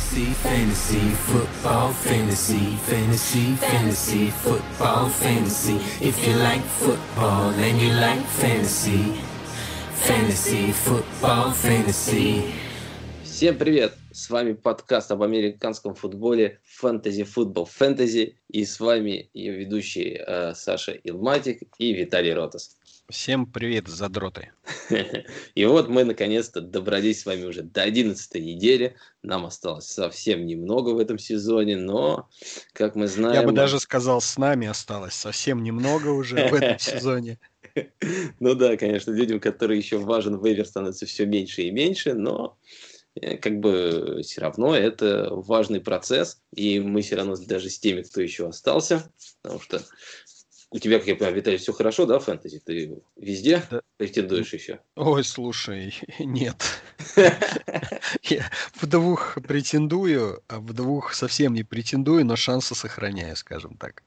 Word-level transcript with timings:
Fantasy, 0.00 0.32
fantasy, 0.42 1.10
football, 1.28 1.92
fantasy, 1.92 2.76
fantasy, 2.88 3.54
fantasy, 3.56 4.30
football, 4.30 5.08
fantasy. 5.10 5.76
If 6.00 6.26
you 6.26 6.34
like 6.36 6.62
football 6.62 7.50
and 7.50 7.80
you 7.80 7.92
like 7.92 8.24
fantasy, 8.40 9.20
fantasy, 9.92 10.72
football, 10.72 11.52
fantasy. 11.52 12.50
Всем 13.22 13.58
привет! 13.58 13.92
С 14.10 14.30
вами 14.30 14.54
подкаст 14.54 15.12
об 15.12 15.22
американском 15.22 15.94
футболе 15.94 16.60
Fantasy 16.82 17.24
Football 17.24 17.68
Fantasy. 17.68 18.34
И 18.48 18.64
с 18.64 18.80
вами 18.80 19.28
ее 19.34 19.52
ведущие 19.52 20.24
э, 20.26 20.54
Саша 20.54 20.92
Илматик 20.92 21.62
и 21.78 21.92
Виталий 21.92 22.32
Ротас. 22.32 22.76
Всем 23.10 23.44
привет, 23.44 23.88
задроты. 23.88 24.52
И 25.56 25.64
вот 25.64 25.88
мы 25.88 26.04
наконец-то 26.04 26.60
добрались 26.60 27.22
с 27.22 27.26
вами 27.26 27.44
уже 27.44 27.62
до 27.62 27.82
11 27.82 28.34
недели. 28.36 28.94
Нам 29.24 29.46
осталось 29.46 29.86
совсем 29.86 30.46
немного 30.46 30.90
в 30.90 30.98
этом 30.98 31.18
сезоне, 31.18 31.76
но, 31.76 32.28
как 32.72 32.94
мы 32.94 33.08
знаем... 33.08 33.34
Я 33.34 33.42
бы 33.42 33.52
даже 33.52 33.80
сказал, 33.80 34.20
с 34.20 34.38
нами 34.38 34.68
осталось 34.68 35.14
совсем 35.14 35.64
немного 35.64 36.08
уже 36.10 36.48
в 36.48 36.54
этом 36.54 36.78
сезоне. 36.78 37.40
Ну 38.38 38.54
да, 38.54 38.76
конечно, 38.76 39.10
людям, 39.10 39.40
которые 39.40 39.78
еще 39.78 39.98
важен 39.98 40.40
вейвер, 40.40 40.64
становится 40.64 41.04
все 41.04 41.26
меньше 41.26 41.62
и 41.62 41.72
меньше, 41.72 42.14
но 42.14 42.58
э, 43.16 43.38
как 43.38 43.58
бы 43.58 44.20
все 44.22 44.40
равно 44.40 44.76
это 44.76 45.30
важный 45.32 45.80
процесс, 45.80 46.40
и 46.54 46.78
мы 46.78 47.02
все 47.02 47.16
равно 47.16 47.34
даже 47.36 47.70
с 47.70 47.78
теми, 47.80 48.02
кто 48.02 48.20
еще 48.20 48.46
остался, 48.46 49.10
потому 49.42 49.60
что 49.60 49.82
у 50.70 50.78
тебя, 50.78 50.98
как 50.98 51.08
я 51.08 51.16
понимаю, 51.16 51.36
Виталий, 51.36 51.58
все 51.58 51.72
хорошо, 51.72 52.06
да, 52.06 52.20
фэнтези? 52.20 52.60
Ты 52.60 53.02
везде 53.16 53.62
да. 53.70 53.82
претендуешь 53.96 54.52
еще? 54.52 54.80
Ой, 54.94 55.24
слушай, 55.24 55.94
нет. 56.20 56.62
Я 58.22 58.48
в 58.74 58.86
двух 58.86 59.38
претендую, 59.46 60.42
а 60.48 60.60
в 60.60 60.72
двух 60.72 61.14
совсем 61.14 61.54
не 61.54 61.64
претендую, 61.64 62.24
но 62.24 62.36
шансы 62.36 62.74
сохраняю, 62.74 63.34
скажем 63.36 63.76
так. 63.76 64.04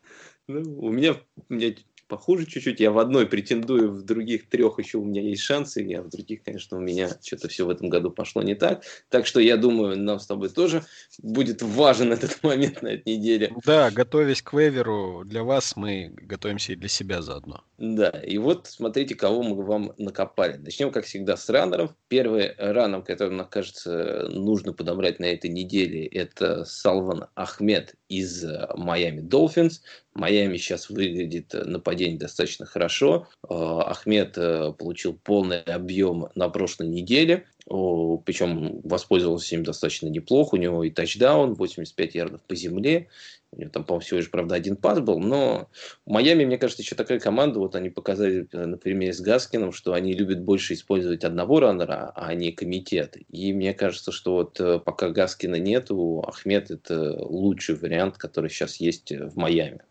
Ну, 0.47 0.61
у 0.79 0.91
меня, 0.91 1.17
у 1.49 1.53
меня 1.53 1.75
похуже 2.13 2.45
чуть-чуть. 2.45 2.79
Я 2.79 2.91
в 2.91 2.99
одной 2.99 3.25
претендую, 3.25 3.91
в 3.91 4.03
других 4.03 4.47
трех 4.47 4.77
еще 4.77 4.99
у 4.99 5.03
меня 5.03 5.23
есть 5.23 5.41
шансы, 5.41 5.79
а 5.95 6.03
в 6.03 6.09
других, 6.09 6.43
конечно, 6.43 6.77
у 6.77 6.79
меня 6.79 7.09
что-то 7.23 7.47
все 7.47 7.65
в 7.65 7.71
этом 7.71 7.89
году 7.89 8.11
пошло 8.11 8.43
не 8.43 8.53
так. 8.53 8.83
Так 9.09 9.25
что 9.25 9.39
я 9.39 9.57
думаю, 9.57 9.97
нам 9.97 10.19
с 10.19 10.27
тобой 10.27 10.49
тоже 10.49 10.83
будет 11.23 11.63
важен 11.63 12.13
этот 12.13 12.43
момент 12.43 12.83
на 12.83 12.89
этой 12.89 13.17
неделе. 13.17 13.51
Да, 13.65 13.89
готовясь 13.89 14.43
к 14.43 14.53
вейверу, 14.53 15.23
для 15.25 15.43
вас 15.43 15.75
мы 15.75 16.13
готовимся 16.15 16.73
и 16.73 16.75
для 16.75 16.87
себя 16.87 17.23
заодно. 17.23 17.63
Да, 17.79 18.09
и 18.09 18.37
вот 18.37 18.67
смотрите, 18.67 19.15
кого 19.15 19.41
мы 19.41 19.63
вам 19.63 19.93
накопали. 19.97 20.57
Начнем, 20.57 20.91
как 20.91 21.05
всегда, 21.05 21.35
с 21.35 21.49
раннеров. 21.49 21.95
Первый 22.09 22.53
раннер, 22.57 23.01
который, 23.01 23.31
мне 23.31 23.43
кажется, 23.49 24.29
нужно 24.29 24.71
подобрать 24.71 25.19
на 25.19 25.25
этой 25.25 25.49
неделе, 25.49 26.05
это 26.05 26.63
Салван 26.63 27.25
Ахмед 27.33 27.95
из 28.07 28.45
Майами 28.75 29.21
Долфинс. 29.21 29.81
Майами 30.13 30.57
сейчас 30.57 30.91
выглядит 30.91 31.53
нападение 31.53 32.02
достаточно 32.11 32.65
хорошо. 32.65 33.27
А, 33.47 33.83
Ахмед 33.91 34.37
э, 34.37 34.73
получил 34.77 35.13
полный 35.13 35.61
объем 35.61 36.29
на 36.35 36.49
прошлой 36.49 36.87
неделе. 36.87 37.45
Причем 37.65 38.81
воспользовался 38.83 39.55
им 39.55 39.63
достаточно 39.63 40.07
неплохо. 40.07 40.55
У 40.55 40.57
него 40.57 40.83
и 40.83 40.89
тачдаун, 40.89 41.53
85 41.53 42.15
ярдов 42.15 42.41
по 42.41 42.55
земле. 42.55 43.07
У 43.51 43.59
него 43.59 43.69
там, 43.69 43.83
по-моему, 43.83 44.01
всего 44.01 44.17
лишь, 44.17 44.31
правда, 44.31 44.55
один 44.55 44.75
пас 44.75 44.99
был. 44.99 45.19
Но 45.19 45.69
Майами, 46.05 46.43
мне 46.45 46.57
кажется, 46.57 46.81
еще 46.81 46.95
такая 46.95 47.19
команда. 47.19 47.59
Вот 47.59 47.75
они 47.75 47.89
показали 47.89 48.47
э, 48.51 48.65
на 48.65 48.77
примере 48.77 49.13
с 49.13 49.21
Гаскином, 49.21 49.71
что 49.71 49.93
они 49.93 50.13
любят 50.13 50.41
больше 50.41 50.73
использовать 50.73 51.23
одного 51.23 51.59
раннера, 51.59 52.11
а 52.15 52.33
не 52.33 52.51
комитет. 52.51 53.17
И 53.29 53.53
мне 53.53 53.73
кажется, 53.73 54.11
что 54.11 54.33
вот 54.33 54.59
э, 54.59 54.79
пока 54.79 55.09
Гаскина 55.09 55.55
нету, 55.55 56.23
Ахмед 56.27 56.71
это 56.71 57.15
лучший 57.23 57.75
вариант, 57.75 58.17
который 58.17 58.49
сейчас 58.49 58.77
есть 58.77 59.11
в 59.11 59.37
Майами. 59.37 59.81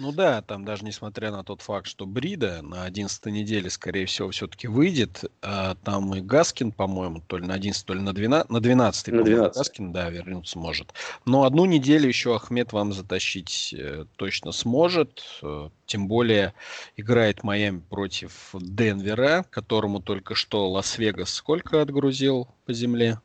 Ну 0.00 0.12
да, 0.12 0.40
там 0.40 0.64
даже 0.64 0.82
несмотря 0.86 1.30
на 1.30 1.44
тот 1.44 1.60
факт, 1.60 1.86
что 1.86 2.06
Брида 2.06 2.62
на 2.62 2.84
11 2.84 3.26
неделе, 3.26 3.68
скорее 3.68 4.06
всего, 4.06 4.30
все-таки 4.30 4.66
выйдет, 4.66 5.24
а 5.42 5.74
там 5.74 6.14
и 6.14 6.22
Гаскин, 6.22 6.72
по-моему, 6.72 7.22
то 7.26 7.36
ли 7.36 7.46
на 7.46 7.52
11, 7.52 7.84
то 7.84 7.92
ли 7.92 8.00
на 8.00 8.14
12, 8.14 8.50
на 8.50 8.60
12, 8.60 9.08
на 9.08 9.22
12. 9.22 9.56
Гаскин, 9.58 9.92
да, 9.92 10.08
вернуться 10.08 10.58
может. 10.58 10.94
Но 11.26 11.44
одну 11.44 11.66
неделю 11.66 12.08
еще 12.08 12.34
Ахмед 12.34 12.72
вам 12.72 12.94
затащить 12.94 13.74
э, 13.76 14.06
точно 14.16 14.52
сможет, 14.52 15.22
э, 15.42 15.68
тем 15.84 16.08
более 16.08 16.54
играет 16.96 17.42
Майами 17.42 17.80
против 17.80 18.54
Денвера, 18.54 19.44
которому 19.50 20.00
только 20.00 20.34
что 20.34 20.70
Лас-Вегас 20.70 21.28
сколько 21.28 21.82
отгрузил 21.82 22.48
по 22.64 22.72
земле? 22.72 23.20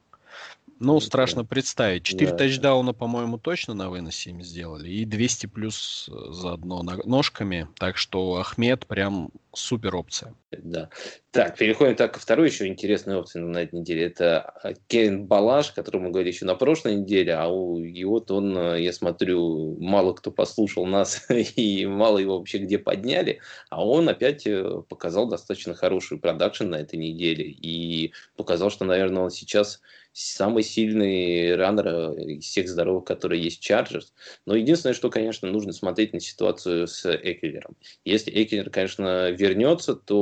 Ну, 0.80 1.00
страшно 1.00 1.46
представить. 1.46 2.03
Четыре 2.03 2.31
да. 2.31 2.38
тачдауна, 2.38 2.94
по-моему, 2.94 3.38
точно 3.38 3.74
на 3.74 3.90
выносе 3.90 4.31
им 4.31 4.41
сделали. 4.41 4.90
И 4.90 5.06
200 5.06 5.47
плюс 5.47 6.09
заодно 6.30 6.84
ножками. 6.84 7.68
Так 7.78 7.97
что 7.97 8.36
Ахмед 8.36 8.85
прям 8.85 9.30
супер 9.53 9.96
опция. 9.96 10.35
Да. 10.64 10.90
Так, 11.32 11.58
переходим 11.58 11.96
так 11.96 12.14
ко 12.14 12.20
второй 12.20 12.48
еще 12.48 12.68
интересной 12.68 13.18
опции 13.18 13.40
на 13.40 13.60
этой 13.60 13.80
неделе. 13.80 14.06
Это 14.06 14.42
а, 14.42 14.74
Кевин 14.88 15.26
Балаш, 15.26 15.72
который 15.72 16.02
мы 16.02 16.10
говорили 16.10 16.32
еще 16.32 16.46
на 16.46 16.56
прошлой 16.56 16.96
неделе, 16.96 17.34
а 17.34 17.48
у, 17.48 17.84
вот 18.06 18.32
он, 18.32 18.58
э, 18.58 18.82
я 18.82 18.94
смотрю, 18.94 19.78
мало 19.80 20.14
кто 20.14 20.32
послушал 20.32 20.86
нас 20.86 21.26
и 21.30 21.86
мало 21.86 22.20
его 22.20 22.38
вообще 22.38 22.60
где 22.60 22.78
подняли, 22.78 23.40
а 23.70 23.86
он 23.86 24.08
опять 24.08 24.48
э, 24.48 24.82
показал 24.88 25.28
достаточно 25.28 25.74
хороший 25.74 26.18
продакшн 26.18 26.66
на 26.70 26.76
этой 26.76 26.98
неделе 26.98 27.46
и 27.46 28.14
показал, 28.38 28.70
что, 28.70 28.86
наверное, 28.86 29.24
он 29.24 29.32
сейчас 29.32 29.82
самый 30.16 30.64
сильный 30.64 31.56
раннер 31.56 31.88
э, 31.88 32.24
из 32.36 32.46
всех 32.46 32.70
здоровых, 32.70 33.04
которые 33.04 33.44
есть 33.44 33.60
Чарджерс. 33.60 34.14
Но 34.46 34.56
единственное, 34.56 34.94
что, 34.94 35.10
конечно, 35.10 35.52
нужно 35.52 35.74
смотреть 35.74 36.14
на 36.14 36.22
ситуацию 36.22 36.88
с 36.88 37.06
Экелером. 37.06 37.76
Если 38.06 38.32
Экелер, 38.32 38.70
конечно, 38.70 39.32
вернется, 39.32 39.94
то 39.94 40.16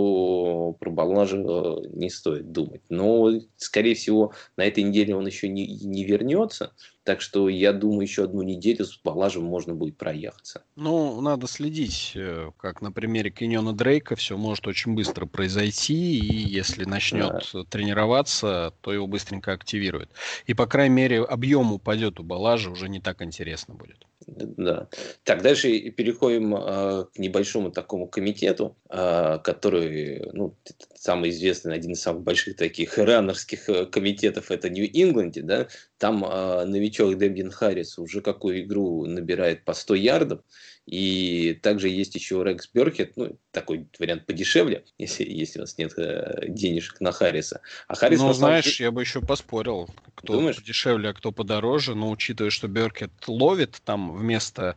про 0.79 0.89
Балажа 0.89 1.37
э, 1.37 1.75
не 1.93 2.09
стоит 2.09 2.51
думать. 2.51 2.81
Но, 2.89 3.31
скорее 3.57 3.95
всего, 3.95 4.33
на 4.57 4.63
этой 4.65 4.83
неделе 4.83 5.15
он 5.15 5.25
еще 5.25 5.47
не, 5.47 5.67
не 5.67 6.03
вернется. 6.03 6.73
Так 7.03 7.19
что 7.19 7.49
я 7.49 7.73
думаю, 7.73 8.03
еще 8.03 8.23
одну 8.23 8.43
неделю 8.43 8.85
с 8.85 8.97
Балажем 9.03 9.43
можно 9.43 9.75
будет 9.75 9.97
проехаться. 9.97 10.63
Ну, 10.77 11.19
надо 11.19 11.47
следить, 11.47 12.13
э, 12.15 12.51
как 12.57 12.81
на 12.81 12.91
примере 12.91 13.29
Кеньона 13.29 13.73
Дрейка, 13.73 14.15
все 14.15 14.37
может 14.37 14.67
очень 14.67 14.95
быстро 14.95 15.25
произойти, 15.25 16.17
и 16.17 16.47
если 16.47 16.85
начнет 16.85 17.45
да. 17.53 17.63
тренироваться, 17.65 18.73
то 18.81 18.93
его 18.93 19.07
быстренько 19.07 19.51
активируют. 19.51 20.11
И, 20.45 20.53
по 20.53 20.65
крайней 20.65 20.95
мере, 20.95 21.23
объем 21.23 21.73
упадет 21.73 22.19
у 22.19 22.23
Балажа, 22.23 22.71
уже 22.71 22.87
не 22.87 23.01
так 23.01 23.21
интересно 23.21 23.73
будет. 23.73 24.07
Да. 24.27 24.87
Так, 25.23 25.41
дальше 25.41 25.91
переходим 25.91 26.55
э, 26.55 27.05
к 27.13 27.17
небольшому 27.17 27.71
такому 27.71 28.07
комитету, 28.07 28.77
э, 28.89 29.39
который, 29.43 30.29
ну, 30.33 30.55
самый 30.95 31.29
известный, 31.31 31.75
один 31.75 31.91
из 31.91 32.01
самых 32.01 32.23
больших 32.23 32.55
таких 32.55 32.97
раннерских 32.97 33.69
э, 33.69 33.85
комитетов, 33.85 34.51
это 34.51 34.69
Нью-Ингланде, 34.69 35.41
да, 35.41 35.67
там 35.97 36.23
э, 36.25 36.65
новичок 36.65 37.17
Дэмбин 37.17 37.51
Харрис 37.51 37.97
уже 37.97 38.21
какую 38.21 38.61
игру 38.61 39.05
набирает 39.05 39.65
по 39.65 39.73
100 39.73 39.95
ярдов, 39.95 40.41
и 40.85 41.53
также 41.61 41.87
есть 41.87 42.15
еще 42.15 42.43
Рекс 42.43 42.69
Беркет, 42.73 43.15
ну, 43.15 43.37
такой 43.51 43.87
вариант 43.99 44.25
подешевле, 44.25 44.83
если, 44.97 45.23
если 45.23 45.59
у 45.59 45.61
нас 45.61 45.77
нет 45.77 45.93
э, 45.97 46.45
денежек 46.47 46.99
на 46.99 47.11
Харриса. 47.11 47.61
А 47.87 47.95
Харрис, 47.95 48.19
ну, 48.19 48.33
знаешь, 48.33 48.65
деле... 48.65 48.85
я 48.85 48.91
бы 48.91 49.01
еще 49.01 49.21
поспорил, 49.21 49.89
кто 50.15 50.33
Думаешь? 50.33 50.57
подешевле, 50.57 51.09
а 51.09 51.13
кто 51.13 51.31
подороже, 51.31 51.95
но 51.95 52.09
учитывая, 52.09 52.51
что 52.51 52.67
Беркет 52.67 53.11
ловит 53.27 53.81
там 53.85 54.13
вместо 54.13 54.75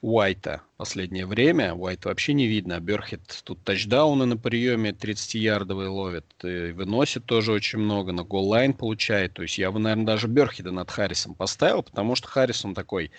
Уайта 0.00 0.62
последнее 0.82 1.26
время, 1.26 1.74
Уайт 1.74 2.06
вообще 2.06 2.32
не 2.32 2.48
видно, 2.48 2.74
а 2.74 2.80
Беркет 2.80 3.20
тут 3.44 3.62
тачдауны 3.62 4.26
на 4.26 4.36
приеме 4.36 4.90
30-ярдовые 4.90 5.86
ловит, 5.86 6.24
и 6.42 6.72
выносит 6.72 7.24
тоже 7.24 7.52
очень 7.52 7.78
много, 7.78 8.10
на 8.10 8.24
голлайн 8.24 8.74
получает, 8.74 9.34
то 9.34 9.42
есть 9.42 9.58
я 9.58 9.70
бы, 9.70 9.78
наверное, 9.78 10.06
даже 10.06 10.26
Берхеда 10.26 10.72
над 10.72 10.90
Харрисом 10.90 11.36
поставил, 11.36 11.84
потому 11.84 12.16
что 12.16 12.26
Харрис, 12.26 12.64
он 12.64 12.74
такой 12.74 13.12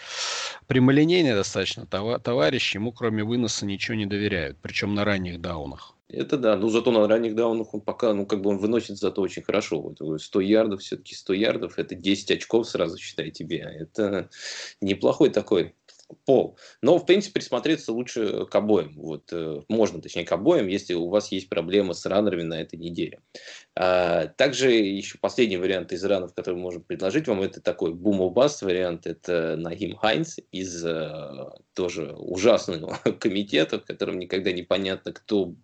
прямолинейный 0.67 1.35
достаточно 1.35 1.85
товарищ, 1.85 2.75
ему 2.75 2.91
кроме 2.91 3.23
выноса 3.23 3.65
ничего 3.65 3.95
не 3.95 4.07
доверяют, 4.07 4.57
причем 4.61 4.93
на 4.93 5.05
ранних 5.05 5.39
даунах. 5.39 5.95
Это 6.09 6.37
да, 6.37 6.57
но 6.57 6.69
зато 6.69 6.91
на 6.91 7.07
ранних 7.07 7.33
даунах 7.33 7.73
он 7.73 7.81
пока, 7.81 8.13
ну, 8.13 8.27
как 8.27 8.41
бы 8.41 8.51
он 8.51 8.57
выносит 8.57 8.97
зато 8.97 9.19
очень 9.21 9.41
хорошо. 9.41 9.81
Вот 9.81 10.21
100 10.21 10.41
ярдов, 10.41 10.81
все-таки 10.81 11.15
100 11.15 11.33
ярдов, 11.33 11.79
это 11.79 11.95
10 11.95 12.29
очков 12.29 12.69
сразу, 12.69 12.99
считай 12.99 13.31
тебе. 13.31 13.57
Это 13.57 14.29
неплохой 14.79 15.31
такой 15.31 15.73
пол. 16.25 16.57
Но, 16.81 16.97
в 16.97 17.05
принципе, 17.05 17.39
присмотреться 17.39 17.91
лучше 17.91 18.45
к 18.45 18.55
обоим. 18.55 18.93
Вот, 18.95 19.31
э, 19.31 19.61
можно, 19.67 20.01
точнее, 20.01 20.25
к 20.25 20.31
обоим, 20.31 20.67
если 20.67 20.93
у 20.93 21.09
вас 21.09 21.31
есть 21.31 21.49
проблемы 21.49 21.93
с 21.93 22.05
раннерами 22.05 22.43
на 22.43 22.61
этой 22.61 22.77
неделе. 22.79 23.19
А, 23.75 24.27
также 24.27 24.71
еще 24.71 25.17
последний 25.17 25.57
вариант 25.57 25.91
из 25.91 26.03
ранов, 26.03 26.33
который 26.33 26.55
мы 26.55 26.61
можем 26.61 26.83
предложить 26.83 27.27
вам, 27.27 27.41
это 27.41 27.61
такой 27.61 27.93
бум 27.93 28.31
баст 28.33 28.61
вариант, 28.61 29.07
это 29.07 29.55
Нагим 29.57 29.95
Хайнс 29.95 30.37
из 30.51 30.85
э, 30.85 31.49
тоже 31.73 32.13
ужасного 32.17 32.99
комитета, 33.19 33.79
в 33.79 33.85
котором 33.85 34.19
никогда 34.19 34.51
не 34.51 34.63
понятно, 34.63 35.11
кто 35.11 35.55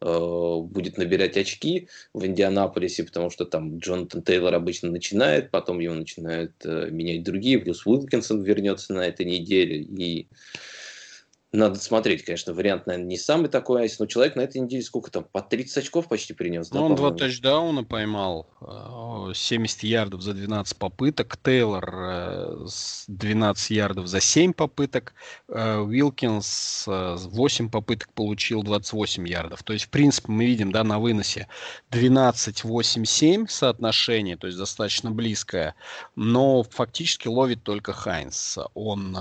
будет 0.00 0.98
набирать 0.98 1.36
очки 1.36 1.88
в 2.12 2.24
Индианаполисе, 2.26 3.04
потому 3.04 3.30
что 3.30 3.44
там 3.46 3.78
Джонатан 3.78 4.22
Тейлор 4.22 4.54
обычно 4.54 4.90
начинает, 4.90 5.50
потом 5.50 5.80
его 5.80 5.94
начинают 5.94 6.52
э, 6.64 6.90
менять 6.90 7.22
другие, 7.22 7.58
плюс 7.58 7.86
Уилкинсон 7.86 8.42
вернется 8.42 8.92
на 8.92 9.06
этой 9.06 9.24
неделе, 9.24 9.80
и 9.80 10.28
надо 11.56 11.78
смотреть, 11.78 12.24
конечно, 12.24 12.52
вариант, 12.52 12.86
наверное, 12.86 13.08
не 13.08 13.18
самый 13.18 13.48
такой 13.48 13.82
айс, 13.82 13.98
но 13.98 14.06
человек 14.06 14.36
на 14.36 14.42
этой 14.42 14.60
неделе 14.60 14.82
сколько 14.82 15.10
там, 15.10 15.24
по 15.24 15.40
30 15.40 15.78
очков 15.78 16.08
почти 16.08 16.34
принес. 16.34 16.70
Ну, 16.70 16.80
да, 16.80 16.84
он 16.84 16.94
два 16.94 17.10
тачдауна 17.12 17.84
поймал, 17.84 18.46
70 19.34 19.84
э, 19.84 19.86
ярдов 19.86 20.22
за 20.22 20.34
12 20.34 20.76
попыток, 20.76 21.36
Тейлор 21.42 22.66
12 23.08 23.70
э, 23.70 23.74
ярдов 23.74 24.06
за 24.06 24.20
7 24.20 24.52
попыток, 24.52 25.14
э, 25.48 25.78
Уилкинс 25.78 26.84
8 26.86 27.70
попыток 27.70 28.12
получил 28.12 28.62
28 28.62 29.26
ярдов. 29.26 29.62
То 29.62 29.72
есть, 29.72 29.86
в 29.86 29.90
принципе, 29.90 30.30
мы 30.32 30.46
видим, 30.46 30.72
да, 30.72 30.84
на 30.84 30.98
выносе 30.98 31.48
12-8-7 31.90 33.48
соотношение, 33.48 34.36
то 34.36 34.46
есть 34.46 34.58
достаточно 34.58 35.10
близкое, 35.10 35.74
но 36.14 36.62
фактически 36.62 37.28
ловит 37.28 37.62
только 37.62 37.92
Хайнс. 37.92 38.58
Он 38.74 39.16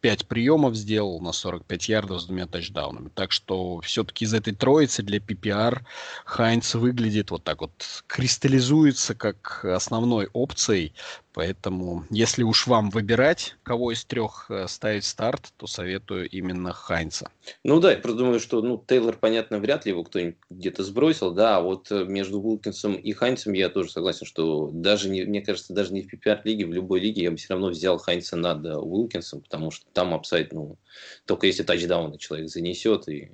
5 0.00 0.26
приемов 0.26 0.74
сделал 0.74 1.20
на 1.20 1.32
45 1.60 1.88
ярдов 1.88 2.20
с 2.20 2.26
двумя 2.26 2.46
тачдаунами. 2.46 3.10
Так 3.14 3.32
что 3.32 3.80
все-таки 3.80 4.24
из 4.24 4.34
этой 4.34 4.54
троицы 4.54 5.02
для 5.02 5.18
PPR 5.18 5.82
Хайнц 6.24 6.74
выглядит 6.74 7.30
вот 7.30 7.44
так 7.44 7.60
вот, 7.60 8.04
кристаллизуется 8.06 9.14
как 9.14 9.64
основной 9.64 10.28
опцией. 10.32 10.94
Поэтому, 11.32 12.04
если 12.10 12.42
уж 12.42 12.66
вам 12.66 12.90
выбирать, 12.90 13.54
кого 13.62 13.92
из 13.92 14.04
трех 14.04 14.46
э, 14.50 14.66
ставить 14.66 15.04
старт, 15.04 15.52
то 15.56 15.68
советую 15.68 16.28
именно 16.28 16.72
Хайнца. 16.72 17.30
Ну 17.62 17.78
да, 17.78 17.92
я 17.92 17.98
думаю, 17.98 18.40
что 18.40 18.60
ну, 18.62 18.82
Тейлор, 18.84 19.16
понятно, 19.16 19.58
вряд 19.58 19.84
ли 19.84 19.92
его 19.92 20.02
кто-нибудь 20.02 20.36
где-то 20.50 20.82
сбросил, 20.82 21.30
да, 21.30 21.58
а 21.58 21.60
вот 21.60 21.90
э, 21.92 22.04
между 22.04 22.40
Уилкинсом 22.40 22.94
и 22.94 23.12
Хайнцем 23.12 23.52
я 23.52 23.68
тоже 23.68 23.90
согласен, 23.90 24.26
что 24.26 24.70
даже, 24.72 25.08
не, 25.08 25.24
мне 25.24 25.40
кажется, 25.40 25.72
даже 25.72 25.92
не 25.92 26.02
в 26.02 26.12
PPR-лиге, 26.12 26.66
в 26.66 26.72
любой 26.72 26.98
лиге 26.98 27.22
я 27.22 27.30
бы 27.30 27.36
все 27.36 27.54
равно 27.54 27.68
взял 27.68 27.98
Хайнца 27.98 28.36
над 28.36 28.66
э, 28.66 28.76
Уилкинсом, 28.76 29.42
потому 29.42 29.70
что 29.70 29.86
там 29.92 30.12
upside, 30.14 30.52
ну, 30.52 30.78
только 31.26 31.46
если 31.46 31.62
тачдауны 31.62 32.18
человек 32.18 32.48
занесет, 32.48 33.08
и 33.08 33.30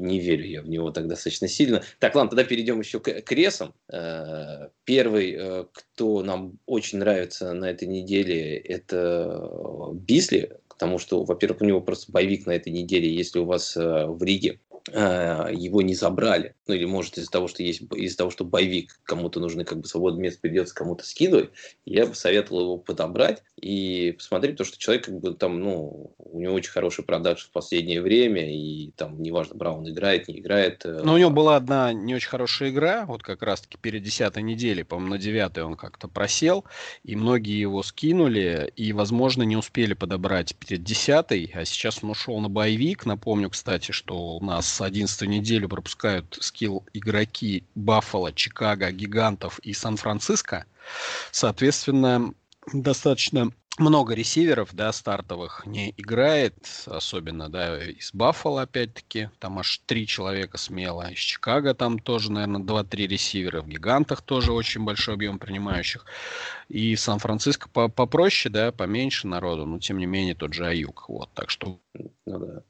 не 0.00 0.20
верю 0.20 0.46
я 0.46 0.62
в 0.62 0.68
него 0.68 0.90
так 0.90 1.06
достаточно 1.06 1.48
сильно. 1.48 1.82
Так, 1.98 2.14
ладно, 2.14 2.30
тогда 2.30 2.44
перейдем 2.44 2.80
еще 2.80 3.00
к, 3.00 3.22
к 3.22 3.32
ресам. 3.32 3.74
Э, 3.92 4.68
первый, 4.84 5.36
э, 5.38 5.64
кто 5.72 6.22
нам 6.22 6.58
очень 6.66 6.98
нравится 6.98 7.52
на 7.52 7.70
этой 7.70 7.88
неделе, 7.88 8.56
это 8.56 9.90
Бисли, 9.94 10.58
потому 10.68 10.98
что, 10.98 11.24
во-первых, 11.24 11.62
у 11.62 11.64
него 11.64 11.80
просто 11.80 12.10
боевик 12.12 12.46
на 12.46 12.52
этой 12.52 12.72
неделе, 12.72 13.12
если 13.12 13.38
у 13.38 13.44
вас 13.44 13.76
э, 13.76 14.06
в 14.06 14.22
Риге 14.22 14.58
Э, 14.71 14.71
его 14.88 15.82
не 15.82 15.94
забрали, 15.94 16.54
ну 16.66 16.74
или 16.74 16.84
может 16.84 17.18
из-за 17.18 17.30
того, 17.30 17.48
что 17.48 17.62
есть 17.62 17.82
из-за 17.94 18.16
того, 18.16 18.30
что 18.30 18.44
боевик 18.44 18.98
кому-то 19.04 19.40
нужны 19.40 19.64
как 19.64 19.80
бы 19.80 19.86
свободное 19.86 20.22
место 20.22 20.40
придется 20.40 20.74
кому-то 20.74 21.04
скидывать, 21.04 21.50
я 21.84 22.06
бы 22.06 22.14
советовал 22.14 22.62
его 22.62 22.78
подобрать 22.78 23.42
и 23.60 24.14
посмотреть, 24.16 24.56
то, 24.56 24.64
что 24.64 24.78
человек 24.78 25.04
как 25.04 25.20
бы 25.20 25.34
там, 25.34 25.60
ну, 25.60 26.14
у 26.18 26.40
него 26.40 26.54
очень 26.54 26.72
хороший 26.72 27.04
продакшн 27.04 27.48
в 27.48 27.52
последнее 27.52 28.02
время, 28.02 28.52
и 28.52 28.90
там 28.96 29.22
неважно, 29.22 29.54
Браун 29.54 29.88
играет, 29.88 30.28
не 30.28 30.40
играет. 30.40 30.84
Э, 30.84 31.02
Но 31.04 31.14
у 31.14 31.18
него 31.18 31.30
была 31.30 31.56
одна 31.56 31.92
не 31.92 32.14
очень 32.14 32.28
хорошая 32.28 32.70
игра, 32.70 33.06
вот 33.06 33.22
как 33.22 33.42
раз-таки 33.42 33.78
перед 33.80 34.02
десятой 34.02 34.42
неделей, 34.42 34.82
по-моему, 34.82 35.14
на 35.14 35.18
девятой 35.18 35.62
он 35.62 35.76
как-то 35.76 36.08
просел, 36.08 36.64
и 37.04 37.14
многие 37.14 37.60
его 37.60 37.82
скинули, 37.82 38.72
и, 38.74 38.92
возможно, 38.92 39.42
не 39.42 39.56
успели 39.56 39.94
подобрать 39.94 40.56
перед 40.56 40.82
десятой, 40.82 41.50
а 41.54 41.64
сейчас 41.64 42.02
он 42.02 42.10
ушел 42.10 42.40
на 42.40 42.48
боевик. 42.48 43.06
Напомню, 43.06 43.50
кстати, 43.50 43.92
что 43.92 44.36
у 44.36 44.44
нас 44.44 44.71
с 44.72 44.80
11 44.80 45.28
неделю 45.28 45.68
пропускают 45.68 46.38
скилл 46.40 46.84
игроки 46.92 47.64
Баффало, 47.74 48.32
Чикаго, 48.32 48.90
Гигантов 48.90 49.58
и 49.60 49.72
Сан-Франциско. 49.72 50.64
Соответственно, 51.30 52.34
достаточно 52.72 53.52
много 53.78 54.14
ресиверов, 54.14 54.70
да, 54.72 54.92
стартовых 54.92 55.64
не 55.66 55.94
играет, 55.96 56.54
особенно, 56.86 57.48
да, 57.48 57.82
из 57.82 58.10
Баффала, 58.12 58.62
опять-таки, 58.62 59.30
там 59.38 59.58
аж 59.58 59.80
три 59.86 60.06
человека 60.06 60.58
смело, 60.58 61.10
из 61.10 61.18
Чикаго 61.18 61.72
там 61.72 61.98
тоже, 61.98 62.30
наверное, 62.30 62.60
два-три 62.60 63.06
ресивера, 63.06 63.62
в 63.62 63.68
Гигантах 63.68 64.20
тоже 64.20 64.52
очень 64.52 64.84
большой 64.84 65.14
объем 65.14 65.38
принимающих, 65.38 66.04
и 66.68 66.94
Сан-Франциско 66.96 67.68
попроще, 67.70 68.52
да, 68.52 68.72
поменьше 68.72 69.26
народу, 69.26 69.64
но 69.64 69.78
тем 69.78 69.98
не 69.98 70.06
менее 70.06 70.34
тот 70.34 70.52
же 70.52 70.66
Аюк, 70.66 71.08
вот, 71.08 71.30
так 71.32 71.48
что... 71.48 71.80
Ну, 71.94 72.10
да. 72.38 72.62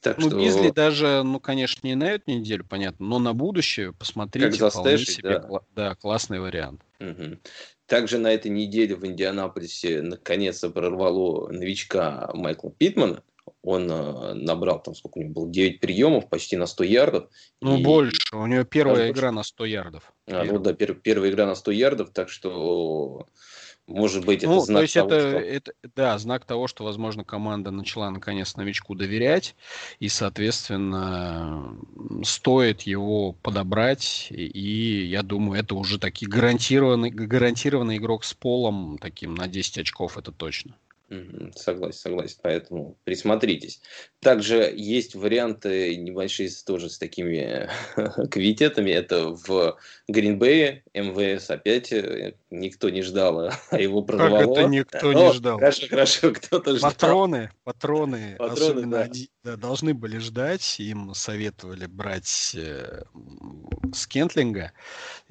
Так 0.00 0.18
ну, 0.18 0.28
что... 0.28 0.38
Бизли 0.38 0.70
даже, 0.70 1.22
ну, 1.22 1.40
конечно, 1.40 1.86
не 1.86 1.94
на 1.94 2.10
эту 2.10 2.30
неделю, 2.30 2.64
понятно, 2.64 3.06
но 3.06 3.18
на 3.18 3.34
будущее 3.34 3.92
посмотрите, 3.92 4.58
как 4.58 4.72
вполне 4.72 4.98
себе 4.98 5.40
да. 5.40 5.46
Кла- 5.46 5.64
да, 5.74 5.94
классный 5.94 6.40
вариант. 6.40 6.80
Угу. 7.00 7.38
Также 7.86 8.18
на 8.18 8.32
этой 8.32 8.50
неделе 8.50 8.94
в 8.94 9.04
Индианаполисе 9.04 10.00
наконец-то 10.00 10.70
прорвало 10.70 11.48
новичка 11.50 12.30
Майкла 12.34 12.70
Питмана. 12.70 13.22
Он 13.62 13.90
э, 13.90 14.34
набрал, 14.34 14.82
там 14.82 14.94
сколько 14.94 15.18
у 15.18 15.22
него 15.22 15.32
было, 15.32 15.50
9 15.50 15.80
приемов, 15.80 16.28
почти 16.30 16.56
на 16.56 16.66
100 16.66 16.84
ярдов. 16.84 17.28
Ну, 17.60 17.78
и... 17.78 17.82
больше. 17.82 18.20
У 18.32 18.46
него 18.46 18.64
первая 18.64 19.10
игра 19.10 19.28
больше. 19.28 19.36
на 19.36 19.42
100 19.42 19.64
ярдов. 19.66 20.12
А, 20.28 20.44
ну 20.44 20.58
да, 20.60 20.72
пер- 20.72 20.94
первая 20.94 21.30
игра 21.30 21.46
на 21.46 21.54
100 21.54 21.70
ярдов, 21.72 22.10
так 22.10 22.30
что 22.30 23.26
может 23.90 24.24
быть, 24.24 24.38
это 24.38 24.48
ну, 24.48 24.60
знак 24.60 24.78
то 24.78 24.82
есть 24.82 24.94
того, 24.94 25.10
это, 25.10 25.30
что... 25.30 25.38
это, 25.38 25.72
да, 25.96 26.18
знак 26.18 26.44
того, 26.44 26.66
что, 26.66 26.84
возможно, 26.84 27.24
команда 27.24 27.70
начала 27.70 28.10
наконец 28.10 28.56
новичку 28.56 28.94
доверять, 28.94 29.56
и, 29.98 30.08
соответственно, 30.08 31.76
стоит 32.24 32.82
его 32.82 33.32
подобрать, 33.32 34.28
и, 34.30 34.46
и 34.46 35.04
я 35.06 35.22
думаю, 35.22 35.60
это 35.60 35.74
уже 35.74 35.98
такие 35.98 36.28
гарантированный, 36.30 37.10
гарантированный 37.10 37.96
игрок 37.96 38.24
с 38.24 38.34
полом, 38.34 38.98
таким 38.98 39.34
на 39.34 39.48
10 39.48 39.78
очков, 39.78 40.16
это 40.16 40.32
точно. 40.32 40.74
Согласен, 41.56 41.98
согласен. 41.98 42.38
Поэтому 42.42 42.96
присмотритесь. 43.02 43.80
Также 44.20 44.72
есть 44.76 45.16
варианты 45.16 45.96
небольшие 45.96 46.48
тоже 46.64 46.88
с 46.88 46.98
такими 46.98 47.68
квитетами. 48.30 48.90
Это 48.90 49.30
в 49.30 49.76
Гринбее 50.06 50.84
МВС 50.94 51.50
опять 51.50 51.92
э, 51.92 52.34
никто 52.50 52.90
не 52.90 53.02
ждал, 53.02 53.50
а 53.70 53.80
его 53.80 54.02
прорвало. 54.02 54.38
Как 54.38 54.50
это 54.50 54.68
никто 54.68 55.12
не 55.12 55.32
ждал? 55.32 55.58
Хорошо, 55.58 55.86
хорошо, 55.88 56.32
кто-то 56.32 56.76
ждал. 56.76 56.90
Патроны, 56.92 57.50
патроны, 57.64 58.36
патроны 58.38 58.52
особенно 58.52 58.90
да. 58.90 59.02
Они, 59.02 59.30
да, 59.42 59.56
должны 59.56 59.94
были 59.94 60.18
ждать. 60.18 60.78
Им 60.78 61.12
советовали 61.14 61.86
брать 61.86 62.52
э, 62.54 63.02
Скентлинга, 63.92 64.72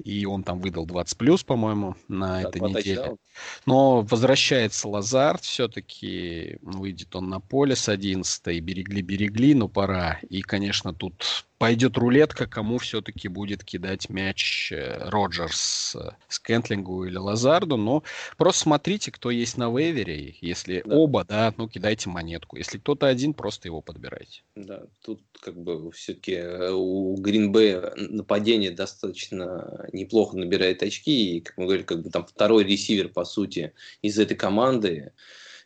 и 0.04 0.26
он 0.26 0.42
там 0.42 0.60
выдал 0.60 0.84
20 0.84 1.16
плюс, 1.16 1.42
по-моему, 1.42 1.96
на 2.08 2.42
да, 2.42 2.48
этой 2.48 2.60
неделе. 2.60 3.16
Но 3.64 4.02
возвращается 4.02 4.88
Лазард, 4.88 5.44
все-таки 5.70 6.58
выйдет 6.62 7.14
он 7.14 7.28
на 7.28 7.40
поле 7.40 7.76
с 7.76 7.88
11 7.88 8.60
берегли-берегли, 8.60 9.54
но 9.54 9.68
пора. 9.68 10.18
И, 10.28 10.42
конечно, 10.42 10.92
тут 10.92 11.46
пойдет 11.60 11.98
рулетка, 11.98 12.46
кому 12.46 12.78
все-таки 12.78 13.28
будет 13.28 13.62
кидать 13.62 14.08
мяч 14.08 14.72
э, 14.72 15.08
Роджерс, 15.10 15.94
э, 15.94 16.12
Скентлингу 16.28 17.04
или 17.04 17.18
Лазарду. 17.18 17.76
Но 17.76 18.02
просто 18.38 18.62
смотрите, 18.62 19.12
кто 19.12 19.30
есть 19.30 19.58
на 19.58 19.70
вейвере. 19.70 20.36
Если 20.40 20.82
да. 20.84 20.96
оба, 20.96 21.24
да, 21.24 21.52
ну 21.58 21.68
кидайте 21.68 22.08
монетку. 22.08 22.56
Если 22.56 22.78
кто-то 22.78 23.06
один, 23.06 23.34
просто 23.34 23.68
его 23.68 23.82
подбирайте. 23.82 24.40
Да, 24.56 24.84
тут 25.04 25.20
как 25.38 25.54
бы 25.62 25.92
все-таки 25.92 26.32
э, 26.32 26.72
у 26.72 27.14
Гринбея 27.16 27.92
нападение 27.94 28.70
достаточно 28.70 29.86
неплохо 29.92 30.38
набирает 30.38 30.82
очки. 30.82 31.36
И, 31.36 31.40
как 31.42 31.58
мы 31.58 31.64
говорили, 31.64 31.84
как 31.84 32.02
бы 32.02 32.08
там 32.08 32.24
второй 32.24 32.64
ресивер, 32.64 33.10
по 33.10 33.26
сути, 33.26 33.74
из 34.00 34.18
этой 34.18 34.34
команды 34.34 35.12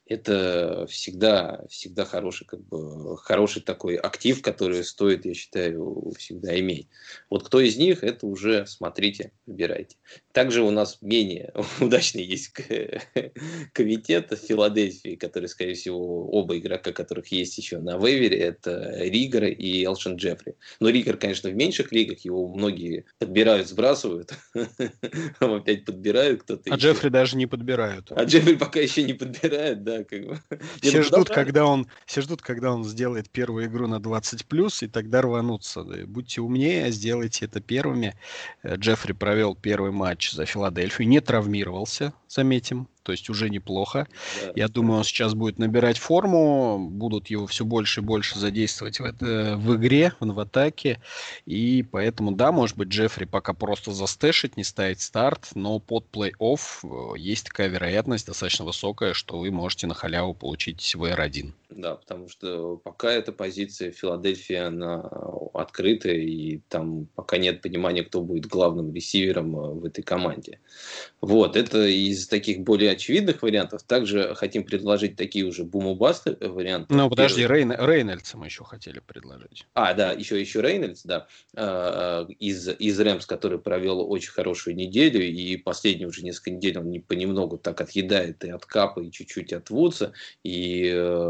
это 0.07 0.87
всегда, 0.89 1.65
всегда 1.71 2.05
хороший, 2.05 2.47
как 2.47 2.61
бы, 2.61 3.17
хороший 3.17 3.63
такой 3.63 3.97
актив, 3.97 4.43
который 4.43 4.85
стоит, 4.85 5.25
я 5.25 5.35
считаю, 5.35 6.13
всегда 6.19 6.59
иметь. 6.61 6.89
Вот 7.31 7.47
кто 7.47 7.61
из 7.61 7.77
них, 7.77 8.05
это 8.05 8.27
уже 8.27 8.67
смотрите, 8.67 9.33
выбирайте. 9.47 9.97
Также 10.33 10.63
у 10.63 10.71
нас 10.71 10.99
менее 11.01 11.55
удачный 11.81 12.23
есть 12.23 12.53
комитет 13.73 14.31
в 14.31 14.37
Филадельфии, 14.37 15.17
который, 15.17 15.49
скорее 15.49 15.75
всего, 15.75 16.29
оба 16.31 16.59
игрока, 16.59 16.93
которых 16.93 17.29
есть 17.29 17.57
еще 17.57 17.79
на 17.79 17.97
вейвере, 17.97 18.39
это 18.39 18.97
Ригер 18.99 19.45
и 19.45 19.85
Элшин 19.85 20.17
Джеффри. 20.17 20.57
Но 20.81 20.91
Ригер, 20.91 21.17
конечно, 21.17 21.49
в 21.49 21.55
меньших 21.55 21.93
лигах, 21.93 22.19
его 22.21 22.49
многие 22.49 23.07
подбирают, 23.19 23.69
сбрасывают, 23.69 24.35
а 24.55 25.57
опять 25.57 25.87
подбирают 25.87 26.43
кто-то. 26.43 26.63
А 26.67 26.77
еще. 26.77 26.89
Джеффри 26.89 27.09
даже 27.09 27.37
не 27.39 27.47
подбирают. 27.47 28.13
А 28.13 28.25
Джеффри 28.25 28.57
пока 28.57 28.81
еще 28.81 29.03
не 29.03 29.15
подбирают, 29.15 29.83
да 29.83 29.94
да, 29.99 30.05
как 30.05 30.27
бы. 30.27 30.39
Все 30.81 30.99
ну, 30.99 31.03
ждут, 31.05 31.29
когда 31.31 31.67
он, 31.67 31.87
все 32.07 32.21
ждут, 32.21 32.43
когда 32.43 32.73
он 32.73 32.85
сделает 32.85 33.31
первую 33.31 33.67
игру 33.67 33.87
на 33.87 34.01
20 34.01 34.47
плюс, 34.47 34.83
и 34.83 34.89
тогда 34.89 35.23
рванутся. 35.23 35.83
Будьте 35.83 36.41
умнее, 36.41 36.91
сделайте 36.91 37.47
это 37.47 37.61
первыми. 37.61 38.17
Э, 38.63 38.77
Джеффри 38.77 39.13
провел 39.13 39.55
первый 39.55 39.91
матч 39.91 40.33
за 40.33 40.47
Филадельфию, 40.47 41.09
не 41.09 41.21
травмировался, 41.21 42.13
заметим 42.35 42.89
то 43.05 43.13
есть 43.13 43.29
уже 43.31 43.51
неплохо. 43.51 44.09
Да. 44.43 44.53
Я 44.57 44.69
думаю, 44.69 44.99
он 44.99 45.05
сейчас 45.05 45.35
будет 45.35 45.59
набирать 45.59 45.99
форму, 45.99 46.89
будут 46.91 47.29
его 47.29 47.47
все 47.47 47.65
больше 47.65 48.01
и 48.01 48.03
больше 48.03 48.39
задействовать 48.39 48.99
в, 48.99 49.05
это, 49.05 49.57
в 49.59 49.77
игре, 49.77 50.15
в 50.19 50.41
атаке, 50.41 51.01
и 51.45 51.85
поэтому, 51.89 52.33
да, 52.33 52.51
может 52.51 52.77
быть, 52.77 52.89
Джеффри 52.89 53.27
пока 53.27 53.53
просто 53.53 53.93
застэшить, 53.93 54.57
не 54.57 54.65
ставить 54.65 55.03
старт, 55.03 55.51
но 55.55 55.79
под 55.79 56.07
плей-офф 56.11 56.59
э, 57.15 57.19
есть 57.19 57.47
такая 57.47 57.69
вероятность 57.69 58.27
достаточно 58.27 58.65
высокая, 58.65 59.13
что 59.13 59.39
вы 59.39 59.51
можете 59.51 59.87
на 59.87 59.95
халяву 59.95 60.33
получить 60.33 60.95
ВР-1. 60.97 61.53
Да, 61.71 61.97
потому 61.97 62.29
что 62.29 62.77
пока 62.77 63.13
эта 63.13 63.33
позиция 63.33 63.91
Филадельфия, 63.91 64.69
она 64.69 65.11
открытая, 65.53 66.15
и 66.15 66.61
там 66.69 67.07
пока 67.15 67.37
нет 67.37 67.63
понимания, 67.63 68.05
кто 68.05 68.23
будет 68.23 68.47
главным 68.47 68.95
ресивером 68.95 69.57
э, 69.57 69.75
в 69.75 69.85
этой 69.85 70.03
команде. 70.03 70.61
Вот, 71.21 71.57
это 71.57 71.87
из 71.87 72.24
таких 72.27 72.61
более 72.61 72.93
очевидных 72.93 73.43
вариантов. 73.43 73.83
Также 73.83 74.35
хотим 74.35 74.65
предложить 74.65 75.17
такие 75.17 75.45
уже 75.45 75.65
бумубасты 75.65 76.37
варианты. 76.41 76.95
Ну, 76.95 77.09
подожди, 77.09 77.47
Рейн, 77.47 77.73
Рейнольдса 77.73 78.37
мы 78.37 78.47
еще 78.47 78.65
хотели 78.65 79.01
предложить. 79.01 79.67
А, 79.75 79.95
да, 79.95 80.13
еще, 80.13 80.41
еще 80.41 80.61
Рейнольдс, 80.61 81.03
да, 81.05 81.27
а, 81.57 82.27
из, 82.39 82.69
из 82.69 83.01
Рэмс, 83.01 83.27
который 83.27 83.59
провел 83.59 84.01
очень 84.11 84.31
хорошую 84.31 84.77
неделю, 84.77 85.23
и 85.23 85.57
последние 85.57 86.09
уже 86.09 86.23
несколько 86.23 86.51
недель 86.51 86.79
он 86.79 86.91
не, 86.91 87.01
понемногу 87.01 87.59
так 87.59 87.81
отъедает 87.81 88.45
и 88.45 88.51
от 88.51 88.67
Капа, 88.67 89.01
и 89.01 89.11
чуть-чуть 89.11 89.53
от 89.53 89.71
Вудса, 89.71 90.13
и 90.43 90.89
э, 90.89 91.29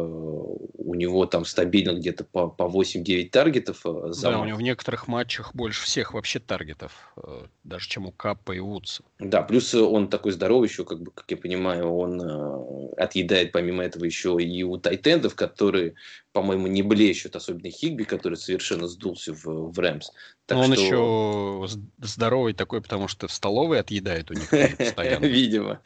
у 0.85 0.95
него 0.95 1.27
там 1.27 1.45
стабильно 1.45 1.93
где-то 1.93 2.25
по, 2.25 2.49
по 2.49 2.65
8-9 2.65 3.31
таргетов. 3.31 3.81
Э, 3.85 4.13
за 4.13 4.31
да, 4.31 4.41
у 4.41 4.45
него 4.45 4.59
в 4.59 4.63
некоторых 4.63 5.09
матчах 5.09 5.55
больше 5.55 5.85
всех 5.85 6.15
вообще 6.15 6.39
таргетов, 6.39 7.13
э, 7.17 7.47
даже 7.65 7.89
чем 7.89 8.07
у 8.07 8.13
Капа 8.13 8.53
и 8.53 8.61
Вудса. 8.61 9.05
Да, 9.19 9.43
плюс 9.43 9.75
он 9.75 10.09
такой 10.09 10.33
здоровый 10.33 10.69
еще, 10.69 10.84
как 10.85 11.01
бы, 11.01 11.11
как 11.11 11.31
я 11.31 11.37
понимаю, 11.37 11.89
он 11.91 12.21
э, 12.21 12.95
отъедает 12.97 13.53
помимо 13.53 13.83
этого 13.83 14.05
еще 14.05 14.37
и 14.41 14.63
у 14.63 14.77
тайтендов, 14.77 15.35
которые, 15.35 15.95
по-моему, 16.33 16.67
не 16.67 16.83
блещут, 16.83 17.37
особенно 17.37 17.71
Хигби, 17.71 18.05
который 18.05 18.37
совершенно 18.37 18.87
сдулся 18.89 19.33
в, 19.33 19.45
в 19.45 19.79
Рэмс. 19.79 20.11
Так 20.47 20.59
он 20.59 20.75
что... 20.75 21.65
еще 21.65 21.79
здоровый 22.03 22.53
такой, 22.53 22.83
потому 22.83 23.09
что 23.09 23.29
в 23.29 23.33
столовой 23.33 23.81
отъедает 23.81 24.31
у 24.31 24.35
них 24.35 24.51
постоянно. 24.79 25.25
Видимо. 25.25 25.81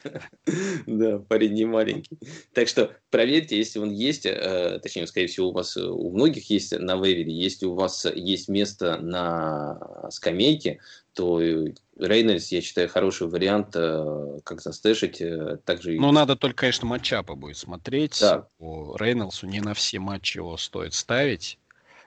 Да, 0.85 1.19
парень 1.19 1.53
не 1.53 1.65
маленький. 1.65 2.17
Так 2.53 2.67
что 2.67 2.95
проверьте, 3.09 3.57
если 3.57 3.79
он 3.79 3.91
есть, 3.91 4.25
э, 4.25 4.79
точнее, 4.83 5.07
скорее 5.07 5.27
всего, 5.27 5.49
у 5.49 5.53
вас 5.53 5.77
э, 5.77 5.81
у 5.81 6.11
многих 6.11 6.49
есть 6.49 6.77
на 6.77 6.95
вейвере, 6.95 7.33
если 7.33 7.65
у 7.65 7.73
вас 7.73 8.05
есть 8.13 8.49
место 8.49 8.97
на 8.97 10.09
скамейке, 10.09 10.79
то 11.13 11.41
Рейнольдс, 11.99 12.47
я 12.51 12.61
считаю, 12.61 12.89
хороший 12.89 13.27
вариант, 13.27 13.75
э, 13.75 14.39
как 14.43 14.61
застэшить. 14.61 15.21
Э, 15.21 15.57
также... 15.65 15.91
Ну, 15.99 16.11
надо 16.11 16.35
только, 16.35 16.61
конечно, 16.61 16.87
матчапы 16.87 17.35
будет 17.35 17.57
смотреть. 17.57 18.17
Да. 18.21 18.47
По 18.57 18.95
Рейнольдсу 18.97 19.47
не 19.47 19.59
на 19.59 19.73
все 19.73 19.99
матчи 19.99 20.37
его 20.37 20.57
стоит 20.57 20.93
ставить. 20.93 21.59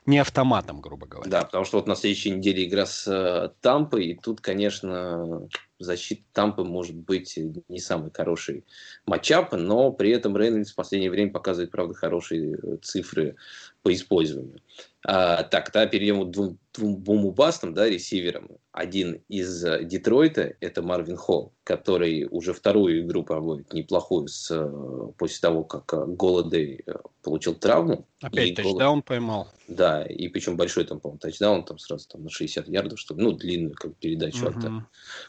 Не 0.05 0.19
автоматом, 0.19 0.81
грубо 0.81 1.07
говоря. 1.07 1.31
Да, 1.31 1.45
потому 1.45 1.65
что 1.65 1.77
вот 1.77 1.87
на 1.87 1.95
следующей 1.95 2.31
неделе 2.31 2.65
игра 2.65 2.87
с 2.87 3.07
э, 3.07 3.51
Тампой, 3.61 4.07
и 4.07 4.19
тут, 4.19 4.41
конечно, 4.41 5.47
защита 5.79 6.25
Тампы 6.33 6.65
может 6.65 6.97
быть 6.97 7.39
не 7.69 7.79
самый 7.79 8.11
хороший 8.13 8.65
матчап, 9.07 9.53
но 9.53 9.93
при 9.93 10.11
этом 10.11 10.37
Рейнольдс 10.37 10.73
в 10.73 10.75
последнее 10.75 11.11
время 11.11 11.31
показывает, 11.31 11.71
правда, 11.71 11.95
хорошие 11.95 12.79
цифры 12.83 13.37
по 13.83 13.93
использованию. 13.93 14.61
А, 15.05 15.43
так, 15.43 15.71
тогда 15.71 15.87
перейдем 15.87 16.25
к 16.25 16.31
двум, 16.31 16.59
двум 16.73 16.97
бумубастам, 16.97 17.75
да, 17.75 17.89
ресиверам. 17.89 18.49
Один 18.71 19.21
из 19.29 19.65
э, 19.65 19.85
Детройта– 19.85 20.55
это 20.61 20.81
Марвин 20.81 21.17
Холл, 21.17 21.53
который 21.65 22.27
уже 22.31 22.55
вторую 22.55 23.03
игру 23.03 23.25
проводит 23.25 23.73
неплохую 23.75 24.29
с, 24.29 24.49
э, 24.51 25.13
после 25.19 25.41
того, 25.41 25.65
как 25.65 25.93
э, 25.93 26.07
Голодей 26.07 26.85
получил 27.23 27.55
травму. 27.55 28.07
Опять 28.21 28.55
тачдаун 28.55 28.79
Голод... 28.79 29.05
поймал. 29.05 29.49
Да, 29.69 30.05
и 30.05 30.29
причем 30.29 30.57
большой 30.57 30.85
там, 30.85 31.01
по-моему, 31.01 31.19
тачдаун, 31.19 31.65
там 31.65 31.79
сразу 31.79 32.09
там, 32.09 32.23
на 32.23 32.31
60 32.31 32.69
ярдов, 32.69 32.99
что 32.99 33.15
ну, 33.15 33.33
длинную 33.33 33.75
как 33.75 33.97
передачу 33.97 34.47
угу. 34.47 34.59
от, 34.59 34.65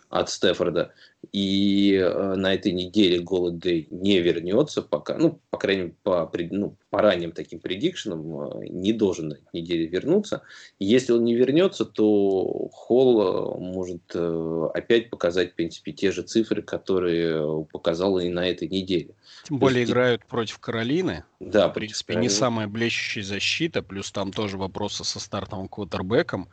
от 0.10 0.29
Стефорда. 0.29 0.93
И 1.31 1.95
э, 1.95 2.36
на 2.36 2.53
этой 2.53 2.72
неделе 2.72 3.19
Голодей 3.19 3.88
не 3.89 4.19
вернется 4.19 4.81
пока, 4.81 5.17
ну, 5.17 5.39
по 5.50 5.57
крайней 5.57 5.81
мере, 5.83 5.95
по, 6.03 6.31
ну, 6.51 6.77
по 6.89 7.01
ранним 7.01 7.31
таким 7.31 7.60
предикшенам, 7.60 8.43
не 8.70 8.94
должен 8.94 9.30
на 9.30 9.34
этой 9.34 9.62
неделе 9.62 9.86
вернуться. 9.88 10.42
Если 10.80 11.12
он 11.14 11.24
не 11.24 11.36
вернется, 11.36 11.86
то 11.86 12.70
Холл 12.72 13.22
э, 13.22 13.60
может 13.60 14.02
э, 14.14 14.70
опять 14.74 15.10
показать, 15.10 15.52
в 15.52 15.56
принципе, 15.56 15.92
те 15.92 16.12
же 16.12 16.22
цифры, 16.22 16.62
которые 16.62 17.66
показал 17.72 18.20
и 18.20 18.30
на 18.30 18.48
этой 18.48 18.68
неделе. 18.68 19.16
Тем 19.44 19.60
более 19.60 19.82
есть, 19.82 19.92
играют 19.92 20.26
против 20.26 20.60
Каролины. 20.60 21.24
Да, 21.40 21.70
в 21.70 21.74
принципе, 21.74 22.16
не 22.16 22.30
самая 22.30 22.68
блещущая 22.68 23.24
защита, 23.24 23.82
плюс 23.82 24.12
там 24.12 24.32
тоже 24.32 24.58
вопросы 24.58 25.04
со 25.04 25.20
стартовым 25.20 25.68
квотербеком 25.68 26.50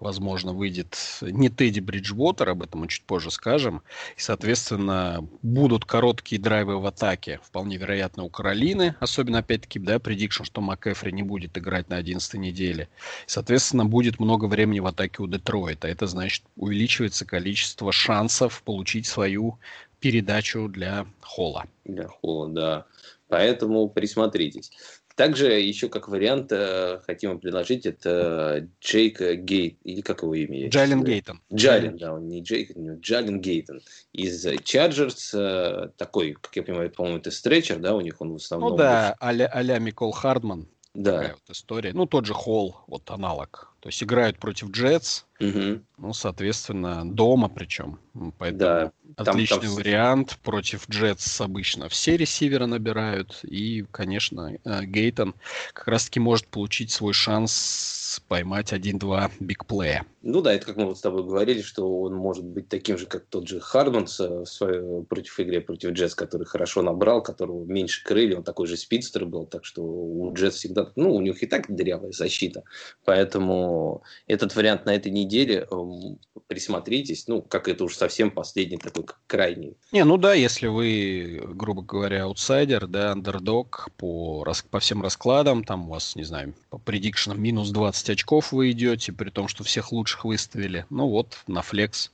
возможно, 0.00 0.52
выйдет 0.52 0.96
не 1.22 1.48
Тедди 1.48 1.80
Бриджвотер, 1.80 2.50
об 2.50 2.62
этом 2.62 2.80
мы 2.80 2.88
чуть 2.88 3.04
позже 3.04 3.30
скажем. 3.30 3.82
И, 4.16 4.20
соответственно, 4.20 5.26
будут 5.42 5.84
короткие 5.84 6.40
драйвы 6.40 6.78
в 6.78 6.86
атаке, 6.86 7.40
вполне 7.42 7.76
вероятно, 7.76 8.24
у 8.24 8.28
Каролины, 8.28 8.94
особенно, 9.00 9.38
опять-таки, 9.38 9.78
да, 9.78 9.98
предикшн, 9.98 10.44
что 10.44 10.60
МакЭфри 10.60 11.12
не 11.12 11.22
будет 11.22 11.56
играть 11.56 11.88
на 11.88 11.96
11 11.96 12.34
неделе. 12.34 12.88
И, 13.26 13.30
соответственно, 13.30 13.84
будет 13.84 14.20
много 14.20 14.46
времени 14.46 14.80
в 14.80 14.86
атаке 14.86 15.22
у 15.22 15.26
Детройта. 15.26 15.88
Это 15.88 16.06
значит, 16.06 16.44
увеличивается 16.56 17.24
количество 17.24 17.92
шансов 17.92 18.62
получить 18.62 19.06
свою 19.06 19.58
передачу 20.00 20.68
для 20.68 21.06
Холла. 21.20 21.66
Для 21.84 22.08
Холла, 22.08 22.48
да. 22.48 22.86
Поэтому 23.28 23.88
присмотритесь. 23.88 24.70
Также 25.16 25.58
еще 25.60 25.88
как 25.88 26.08
вариант 26.08 26.52
э, 26.52 27.00
хотим 27.06 27.40
предложить, 27.40 27.86
это 27.86 28.68
Джейк 28.82 29.18
Гейт, 29.20 29.78
или 29.82 30.02
как 30.02 30.22
его 30.22 30.34
имя? 30.34 30.68
Джайлен 30.68 31.02
Гейтон. 31.02 31.40
Джайлен, 31.52 31.96
да, 31.96 32.12
он 32.12 32.28
не 32.28 32.42
Джейк, 32.42 32.76
не 32.76 33.00
Джайлен 33.00 33.40
Гейтон. 33.40 33.80
Из 34.12 34.46
Чарджерс, 34.62 35.32
э, 35.34 35.88
такой, 35.96 36.34
как 36.34 36.54
я 36.54 36.62
понимаю, 36.62 36.90
по-моему, 36.90 37.18
это 37.18 37.30
стретчер, 37.30 37.78
да, 37.78 37.94
у 37.94 38.02
них 38.02 38.20
он 38.20 38.34
в 38.34 38.36
основном... 38.36 38.72
Ну 38.72 38.76
да, 38.76 39.16
а-ля, 39.18 39.46
а 39.46 39.78
Микол 39.78 40.12
Хардман. 40.12 40.68
Да. 40.92 41.12
Такая 41.12 41.32
вот 41.34 41.50
история. 41.50 41.92
Ну, 41.94 42.06
тот 42.06 42.26
же 42.26 42.34
Холл, 42.34 42.76
вот 42.86 43.10
аналог. 43.10 43.72
То 43.80 43.88
есть 43.88 44.02
играют 44.02 44.38
против 44.38 44.70
Джетс, 44.70 45.24
угу. 45.40 45.82
ну, 45.98 46.12
соответственно, 46.12 47.08
дома 47.10 47.48
причем. 47.48 47.98
Поэтому 48.38 48.58
да, 48.58 48.92
отличный 49.16 49.58
там, 49.58 49.66
там... 49.66 49.74
вариант. 49.74 50.38
Против 50.42 50.88
Джетс 50.88 51.40
обычно 51.40 51.88
все 51.88 52.16
ресиверы 52.16 52.66
набирают. 52.66 53.40
И, 53.42 53.84
конечно, 53.90 54.56
э, 54.64 54.84
Гейтон 54.84 55.34
как 55.72 55.88
раз-таки 55.88 56.20
может 56.20 56.46
получить 56.48 56.90
свой 56.90 57.12
шанс 57.12 58.22
поймать 58.28 58.72
один-два 58.72 59.30
бигплея. 59.40 60.06
Ну 60.22 60.40
да, 60.40 60.54
это 60.54 60.66
как 60.66 60.76
мы 60.76 60.86
вот 60.86 60.98
с 60.98 61.02
тобой 61.02 61.22
говорили, 61.22 61.60
что 61.60 62.00
он 62.00 62.14
может 62.14 62.44
быть 62.44 62.68
таким 62.68 62.96
же, 62.96 63.06
как 63.06 63.26
тот 63.26 63.46
же 63.46 63.60
Хардманс 63.60 64.18
в 64.18 64.46
своей, 64.46 65.04
против 65.04 65.38
игре 65.38 65.60
против 65.60 65.90
Джетс, 65.90 66.14
который 66.14 66.46
хорошо 66.46 66.82
набрал, 66.82 67.22
которого 67.22 67.64
меньше 67.64 68.02
крыли, 68.02 68.34
он 68.34 68.42
такой 68.42 68.66
же 68.66 68.76
спидстер 68.76 69.26
был, 69.26 69.44
так 69.46 69.64
что 69.64 69.82
у 69.82 70.32
Джетс 70.32 70.56
всегда, 70.56 70.90
ну, 70.96 71.14
у 71.14 71.20
них 71.20 71.42
и 71.42 71.46
так 71.46 71.66
дырявая 71.68 72.12
защита, 72.12 72.62
поэтому 73.04 74.02
этот 74.26 74.56
вариант 74.56 74.86
на 74.86 74.94
этой 74.94 75.12
неделе 75.12 75.25
эм, 75.34 76.18
присмотритесь, 76.46 77.26
ну, 77.28 77.42
как 77.42 77.68
это 77.68 77.84
уж 77.84 77.96
совсем 77.96 78.30
последний 78.30 78.78
такой 78.78 79.04
крайний. 79.26 79.76
Не, 79.92 80.04
ну 80.04 80.16
да, 80.16 80.34
если 80.34 80.66
вы, 80.66 81.42
грубо 81.54 81.82
говоря, 81.82 82.24
аутсайдер, 82.24 82.86
да, 82.86 83.12
андердог 83.12 83.88
по, 83.96 84.44
по 84.70 84.80
всем 84.80 85.02
раскладам, 85.02 85.64
там 85.64 85.88
у 85.88 85.92
вас, 85.92 86.16
не 86.16 86.24
знаю, 86.24 86.54
по 86.70 86.78
предикшенам 86.78 87.40
минус 87.40 87.70
20 87.70 88.10
очков 88.10 88.52
вы 88.52 88.70
идете, 88.70 89.12
при 89.12 89.30
том, 89.30 89.48
что 89.48 89.64
всех 89.64 89.92
лучших 89.92 90.24
выставили. 90.24 90.86
Ну 90.90 91.08
вот, 91.08 91.38
на 91.46 91.62
флекс, 91.62 92.12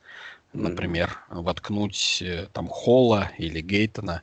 например, 0.52 1.18
mm-hmm. 1.30 1.42
воткнуть 1.42 2.22
э, 2.22 2.46
там 2.52 2.68
Холла 2.68 3.30
или 3.38 3.60
Гейтона 3.60 4.22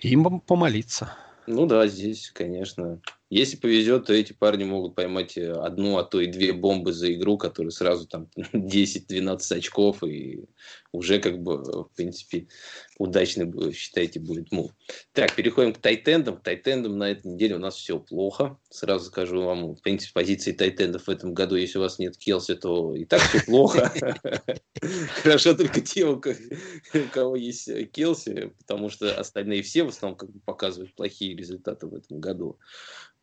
и 0.00 0.10
им 0.10 0.40
помолиться. 0.40 1.14
Ну 1.46 1.66
да, 1.66 1.86
здесь, 1.86 2.30
конечно, 2.32 3.00
Если 3.32 3.56
повезет, 3.56 4.04
то 4.04 4.12
эти 4.12 4.34
парни 4.34 4.64
могут 4.64 4.94
поймать 4.94 5.38
э, 5.38 5.52
одну, 5.52 5.96
а 5.96 6.04
то 6.04 6.20
и 6.20 6.26
две 6.26 6.52
бомбы 6.52 6.92
за 6.92 7.10
игру, 7.14 7.38
которые 7.38 7.70
сразу 7.70 8.06
там 8.06 8.28
10-12 8.52 9.56
очков, 9.56 10.04
и 10.04 10.44
уже 10.92 11.18
как 11.18 11.42
бы, 11.42 11.56
в 11.56 11.88
принципе, 11.96 12.48
удачный, 12.98 13.72
считайте, 13.72 14.20
будет 14.20 14.52
мув. 14.52 14.72
Так, 15.14 15.34
переходим 15.34 15.72
к 15.72 15.78
тайтендам. 15.78 16.36
К 16.36 16.42
тайтендам 16.42 16.98
на 16.98 17.10
этой 17.10 17.32
неделе 17.32 17.54
у 17.56 17.58
нас 17.58 17.76
все 17.76 17.98
плохо. 17.98 18.58
Сразу 18.68 19.06
скажу 19.06 19.42
вам, 19.42 19.76
в 19.76 19.80
принципе, 19.80 20.12
позиции 20.12 20.52
тайтендов 20.52 21.06
в 21.06 21.08
этом 21.08 21.32
году, 21.32 21.56
если 21.56 21.78
у 21.78 21.80
вас 21.80 21.98
нет 21.98 22.18
Келси, 22.18 22.56
то 22.56 22.94
и 22.94 23.06
так 23.06 23.22
все 23.22 23.40
плохо. 23.46 23.90
Хорошо 25.22 25.54
только 25.54 25.80
те, 25.80 26.04
у 26.04 26.20
кого 27.10 27.36
есть 27.36 27.70
Келси, 27.92 28.52
потому 28.58 28.90
что 28.90 29.18
остальные 29.18 29.62
все 29.62 29.84
в 29.84 29.88
основном 29.88 30.18
как 30.18 30.30
бы 30.30 30.40
показывают 30.40 30.94
плохие 30.94 31.34
результаты 31.34 31.86
в 31.86 31.94
этом 31.94 32.20
году. 32.20 32.58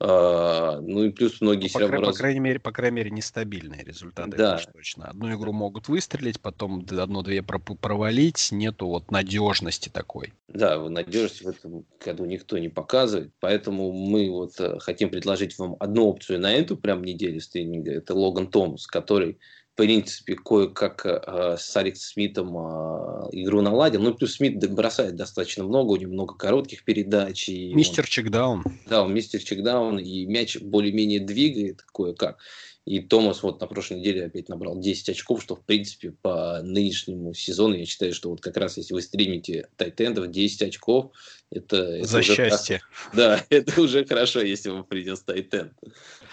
А, 0.01 0.79
ну 0.79 1.03
и 1.03 1.10
плюс 1.10 1.41
многие 1.41 1.70
ну, 1.74 1.79
по, 1.79 1.79
равно... 1.79 2.08
по 2.08 2.13
крайней 2.13 2.39
мере, 2.39 2.60
по 2.60 2.72
крайней 2.72 2.96
мере, 2.96 3.12
нестабильные 3.12 3.84
результаты. 3.84 4.38
Да. 4.38 4.62
точно. 4.74 5.10
Одну 5.10 5.36
игру 5.36 5.51
могут 5.51 5.89
выстрелить, 5.89 6.39
потом 6.39 6.86
одну-две 6.89 7.44
провалить, 7.44 8.50
нету 8.51 8.88
вот 8.88 9.12
надежности 9.12 9.89
такой. 9.89 10.34
Да, 10.48 10.79
надежности 10.79 11.44
в 11.44 11.50
этом 11.50 11.86
году 12.03 12.24
никто 12.24 12.58
не 12.58 12.70
показывает, 12.70 13.34
поэтому 13.41 13.91
мы 13.91 14.29
вот 14.29 14.58
э, 14.60 14.79
хотим 14.79 15.10
предложить 15.10 15.58
вам 15.60 15.75
одну 15.79 16.08
опцию 16.08 16.39
на 16.39 16.53
эту 16.53 16.77
прям 16.77 17.03
неделю 17.03 17.41
стриминга. 17.41 17.91
Это 17.91 18.13
Логан 18.13 18.48
Томас, 18.48 18.88
который 18.88 19.38
принципе, 19.79 20.36
кое-как 20.36 21.05
э, 21.05 21.55
с 21.57 21.77
Алекс 21.77 22.12
Смитом 22.12 22.50
э, 22.57 23.29
игру 23.31 23.62
наладил. 23.62 24.01
Ну, 24.01 24.13
плюс 24.13 24.33
Смит 24.33 24.59
бросает 24.74 25.15
достаточно 25.15 25.63
много, 25.63 25.93
у 25.93 25.95
него 25.95 26.12
много 26.12 26.36
коротких 26.36 26.83
передач. 26.83 27.48
И 27.48 27.74
мистер 27.74 28.03
он, 28.03 28.07
чекдаун. 28.09 28.63
Да, 28.89 29.03
он 29.03 29.13
мистер 29.13 29.41
чекдаун, 29.41 29.98
и 29.98 30.25
мяч 30.25 30.57
более-менее 30.59 31.21
двигает 31.21 31.81
кое-как. 31.93 32.39
И 32.83 33.00
Томас 33.00 33.41
вот 33.41 33.62
на 33.62 33.67
прошлой 33.67 34.00
неделе 34.00 34.25
опять 34.25 34.50
набрал 34.50 34.77
10 34.77 35.09
очков, 35.09 35.41
что, 35.41 35.55
в 35.55 35.63
принципе, 35.63 36.12
по 36.12 36.59
нынешнему 36.62 37.33
сезону, 37.33 37.75
я 37.75 37.86
считаю, 37.86 38.13
что 38.13 38.31
вот 38.31 38.41
как 38.41 38.57
раз 38.57 38.75
если 38.75 38.93
вы 38.93 39.01
стримите 39.01 39.69
тайтендов, 39.77 40.29
10 40.29 40.62
очков, 40.63 41.13
это... 41.51 41.77
это 41.77 42.05
За 42.05 42.21
счастье. 42.21 42.81
Хорошо. 42.81 43.15
Да, 43.15 43.45
это 43.50 43.79
уже 43.79 44.03
хорошо, 44.03 44.41
если 44.41 44.71
вам 44.71 44.83
придет 44.83 45.24
тайтенд. 45.24 45.71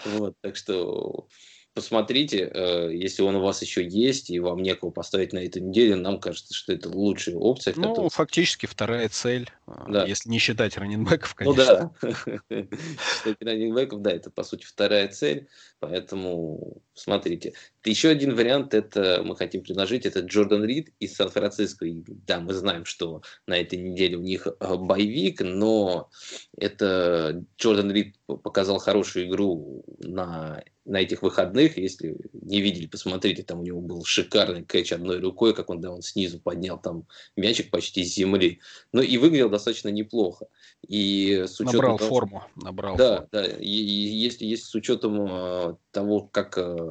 Вот, 0.05 0.35
так 0.41 0.57
что 0.57 1.27
посмотрите, 1.77 2.49
э, 2.51 2.89
если 2.91 3.21
он 3.21 3.35
у 3.35 3.41
вас 3.41 3.61
еще 3.61 3.87
есть, 3.87 4.31
и 4.31 4.39
вам 4.39 4.63
некого 4.63 4.89
поставить 4.89 5.31
на 5.31 5.37
эту 5.37 5.59
неделю, 5.59 5.95
нам 5.97 6.19
кажется, 6.19 6.55
что 6.55 6.73
это 6.73 6.89
лучшая 6.89 7.35
опция. 7.35 7.75
Ну, 7.77 7.89
которая... 7.89 8.09
фактически 8.09 8.65
вторая 8.65 9.07
цель, 9.09 9.47
э, 9.67 9.71
да. 9.87 10.05
если 10.05 10.27
не 10.27 10.39
считать 10.39 10.75
раненбеков, 10.75 11.35
конечно. 11.35 11.93
Ну 12.01 12.09
да, 12.09 12.27
считать 13.13 13.37
раненбеков, 13.41 14.01
да, 14.01 14.09
это 14.09 14.31
по 14.31 14.43
сути 14.43 14.65
вторая 14.65 15.07
цель, 15.09 15.49
поэтому 15.77 16.81
смотрите. 16.97 17.53
Еще 17.85 18.09
один 18.09 18.35
вариант, 18.35 18.73
это 18.73 19.21
мы 19.23 19.35
хотим 19.35 19.63
предложить, 19.63 20.05
это 20.05 20.19
Джордан 20.19 20.65
Рид 20.65 20.89
из 20.99 21.15
Сан-Франциско. 21.15 21.85
Да, 22.25 22.39
мы 22.39 22.53
знаем, 22.53 22.85
что 22.85 23.21
на 23.45 23.57
этой 23.57 23.79
неделе 23.79 24.17
у 24.17 24.21
них 24.21 24.47
э, 24.47 24.75
боевик, 24.75 25.41
но 25.41 26.09
это 26.57 27.45
Джордан 27.57 27.91
Рид 27.91 28.15
показал 28.27 28.79
хорошую 28.79 29.27
игру 29.27 29.85
на 29.99 30.63
на 30.87 31.01
этих 31.01 31.21
выходных, 31.21 31.77
если 31.77 32.15
не 32.33 32.61
видели, 32.61 32.87
посмотрите, 32.87 33.43
там 33.43 33.59
у 33.59 33.63
него 33.63 33.81
был 33.81 34.05
шикарный 34.05 34.63
кэч 34.63 34.93
одной 34.93 35.19
рукой, 35.19 35.53
как 35.53 35.69
он, 35.69 35.81
да, 35.81 35.91
он 35.91 36.01
снизу 36.01 36.39
поднял 36.39 36.79
там 36.79 37.05
мячик 37.35 37.69
почти 37.69 38.05
с 38.05 38.15
земли. 38.15 38.61
Ну 38.93 39.01
и 39.01 39.17
выглядел 39.17 39.49
достаточно 39.49 39.89
неплохо. 39.89 40.47
И 40.87 41.43
с 41.45 41.59
учетом 41.59 41.75
набрал 41.75 41.97
того, 41.97 42.09
форму, 42.09 42.43
набрал. 42.55 42.95
Да, 42.95 43.15
форму. 43.15 43.29
да. 43.33 43.45
И, 43.47 43.69
и 43.69 44.15
если, 44.15 44.45
если 44.45 44.63
с 44.63 44.75
учетом 44.75 45.27
э, 45.29 45.75
того, 45.91 46.21
как 46.21 46.57
э, 46.57 46.86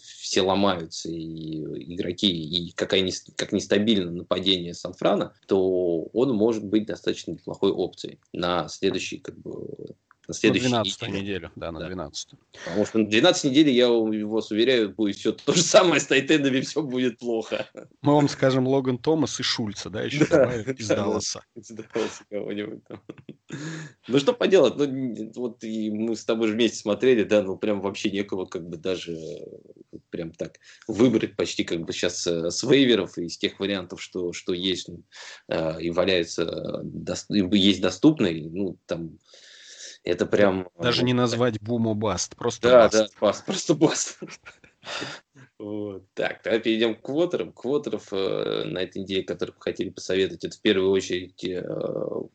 все 0.00 0.42
ломаются 0.42 1.10
и 1.10 1.94
игроки, 1.94 2.28
и 2.28 2.72
какая 2.72 3.00
не, 3.00 3.12
как 3.36 3.52
нестабильно 3.52 4.10
нападение 4.10 4.74
Сан-Франа, 4.74 5.34
то 5.46 6.02
он 6.12 6.34
может 6.34 6.64
быть 6.64 6.86
достаточно 6.86 7.32
неплохой 7.32 7.72
опцией 7.72 8.20
на 8.32 8.68
следующий 8.68 9.18
как 9.18 9.38
бы 9.38 9.94
на 10.28 10.34
следующую 10.34 10.70
на 10.70 10.82
12 10.82 11.02
неделю. 11.02 11.22
неделю. 11.22 11.52
Да, 11.56 11.72
на 11.72 11.80
да. 11.80 11.86
12 11.86 12.28
Потому 12.64 12.86
что 12.86 12.98
на 12.98 13.06
12 13.06 13.44
неделе, 13.44 13.72
я 13.72 13.88
вас 13.88 14.50
уверяю, 14.50 14.90
будет 14.90 15.16
все 15.16 15.32
то 15.32 15.52
же 15.52 15.62
самое 15.62 16.00
с 16.00 16.06
тайтендами, 16.06 16.60
все 16.60 16.82
будет 16.82 17.18
плохо. 17.18 17.68
Мы 18.02 18.14
вам 18.14 18.28
скажем 18.28 18.66
Логан 18.66 18.98
Томас 18.98 19.40
и 19.40 19.42
Шульца, 19.42 19.90
да, 19.90 20.02
еще 20.02 20.26
да, 20.26 20.44
добавим 20.44 20.72
из 20.72 20.88
Далласа. 20.88 21.44
Из 21.54 21.68
Далласа 21.68 22.24
кого-нибудь 22.30 22.84
там. 22.86 23.00
Ну, 24.08 24.18
что 24.18 24.32
поделать, 24.32 24.76
ну, 24.76 25.32
вот 25.36 25.62
и 25.64 25.90
мы 25.90 26.16
с 26.16 26.24
тобой 26.24 26.48
же 26.48 26.54
вместе 26.54 26.78
смотрели, 26.78 27.24
да, 27.24 27.42
ну, 27.42 27.56
прям 27.56 27.80
вообще 27.80 28.10
некого 28.10 28.46
как 28.46 28.68
бы 28.68 28.76
даже 28.76 29.16
прям 30.10 30.32
так 30.32 30.58
выбрать 30.86 31.36
почти 31.36 31.64
как 31.64 31.80
бы 31.80 31.92
сейчас 31.92 32.26
э, 32.26 32.50
с 32.50 32.62
вейверов 32.62 33.18
из 33.18 33.36
тех 33.36 33.58
вариантов, 33.60 34.00
что, 34.00 34.32
что 34.32 34.52
есть 34.52 34.88
э, 35.48 35.82
и 35.82 35.90
валяются, 35.90 36.82
есть 37.52 37.80
доступные, 37.80 38.48
ну, 38.48 38.76
там 38.86 39.18
это 40.04 40.26
прям... 40.26 40.68
Даже 40.78 41.02
не 41.02 41.14
назвать 41.14 41.60
буму 41.60 41.94
баст, 41.94 42.36
просто 42.36 42.68
да, 42.68 42.82
баст. 42.84 42.94
Да, 42.94 43.08
баст, 43.20 43.46
просто 43.46 43.74
баст. 43.74 44.18
Вот. 45.56 46.02
Так, 46.14 46.42
тогда 46.42 46.58
перейдем 46.58 46.94
к 46.94 47.00
квотерам. 47.00 47.52
Квотеров 47.52 48.12
э, 48.12 48.64
на 48.66 48.78
этой 48.78 49.02
неделе, 49.02 49.22
которых 49.22 49.54
хотели 49.58 49.88
посоветовать, 49.88 50.44
это 50.44 50.56
в 50.56 50.60
первую 50.60 50.90
очередь 50.90 51.42
э, 51.44 51.64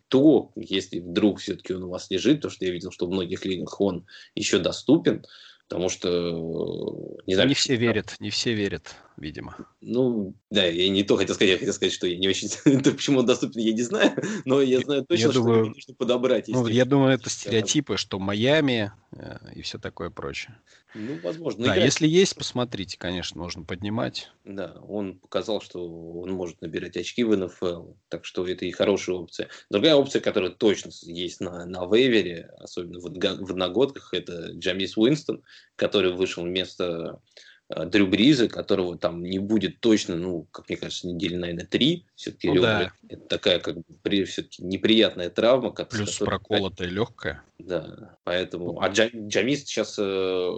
то, 0.07 0.51
если 0.55 0.99
вдруг 0.99 1.39
все-таки 1.39 1.73
он 1.73 1.83
у 1.83 1.89
вас 1.89 2.09
лежит, 2.09 2.41
то 2.41 2.49
что 2.49 2.65
я 2.65 2.71
видел, 2.71 2.91
что 2.91 3.05
в 3.05 3.11
многих 3.11 3.45
лигах 3.45 3.79
он 3.81 4.07
еще 4.35 4.57
доступен, 4.57 5.25
потому 5.67 5.89
что... 5.89 7.19
Не, 7.27 7.35
знаю, 7.35 7.49
не 7.49 7.55
все 7.55 7.75
верят, 7.75 8.15
не 8.19 8.31
все 8.31 8.53
верят 8.53 8.95
видимо. 9.19 9.55
Ну, 9.81 10.33
да, 10.49 10.65
я 10.65 10.89
не 10.89 11.03
то 11.03 11.17
хотел 11.17 11.35
сказать, 11.35 11.51
я 11.51 11.57
хотел 11.57 11.73
сказать, 11.73 11.93
что 11.93 12.07
я 12.07 12.17
не 12.17 12.27
очень... 12.27 12.49
Почему 12.83 13.19
он 13.19 13.25
доступен, 13.25 13.61
я 13.61 13.73
не 13.73 13.81
знаю, 13.81 14.11
но 14.45 14.61
я 14.61 14.79
знаю 14.79 15.05
точно, 15.05 15.23
я 15.23 15.31
что 15.31 15.41
думаю, 15.41 15.59
его 15.59 15.69
нужно 15.69 15.93
подобрать. 15.93 16.47
Ну, 16.47 16.67
я 16.67 16.85
думаю, 16.85 17.13
это 17.13 17.29
стереотипы, 17.29 17.97
что 17.97 18.19
Майами 18.19 18.91
э, 19.11 19.37
и 19.55 19.61
все 19.61 19.77
такое 19.77 20.09
прочее. 20.09 20.57
Ну, 20.95 21.19
возможно. 21.23 21.65
Да, 21.65 21.73
играть... 21.73 21.85
если 21.85 22.07
есть, 22.07 22.35
посмотрите, 22.35 22.97
конечно, 22.97 23.41
нужно 23.41 23.63
поднимать. 23.63 24.31
Да, 24.43 24.75
он 24.87 25.19
показал, 25.19 25.61
что 25.61 25.85
он 25.85 26.31
может 26.31 26.61
набирать 26.61 26.97
очки 26.97 27.23
в 27.23 27.35
НФЛ, 27.35 27.93
так 28.07 28.25
что 28.25 28.47
это 28.47 28.65
и 28.65 28.71
хорошая 28.71 29.17
опция. 29.17 29.49
Другая 29.69 29.95
опция, 29.95 30.21
которая 30.21 30.51
точно 30.51 30.91
есть 31.03 31.41
на, 31.41 31.65
на 31.65 31.85
вейвере, 31.85 32.49
особенно 32.59 32.99
в, 32.99 33.03
в 33.03 33.51
одногодках, 33.51 34.13
это 34.13 34.51
Джамис 34.53 34.97
Уинстон, 34.97 35.43
который 35.75 36.13
вышел 36.13 36.43
вместо 36.43 37.21
Дрю 37.69 38.07
Бриза, 38.07 38.47
которого 38.47 38.97
там 38.97 39.21
не 39.21 39.37
будет 39.37 39.79
точно, 39.79 40.15
ну, 40.15 40.47
как 40.51 40.69
мне 40.69 40.77
кажется, 40.77 41.07
недели, 41.07 41.35
наверное, 41.35 41.67
три. 41.67 42.05
Все-таки 42.15 42.49
ну, 42.49 42.61
да. 42.61 42.91
это 43.07 43.21
такая, 43.27 43.59
как 43.59 43.75
бы, 43.75 44.23
все-таки 44.25 44.63
неприятная 44.63 45.29
травма. 45.29 45.71
Плюс 45.71 46.17
которая... 46.17 46.39
проколотая 46.39 46.87
легкая. 46.87 47.43
Да, 47.59 48.17
поэтому... 48.23 48.79
А 48.81 48.87
Джам... 48.87 49.09
Джамис 49.27 49.65
сейчас 49.65 49.97
э, 49.99 50.51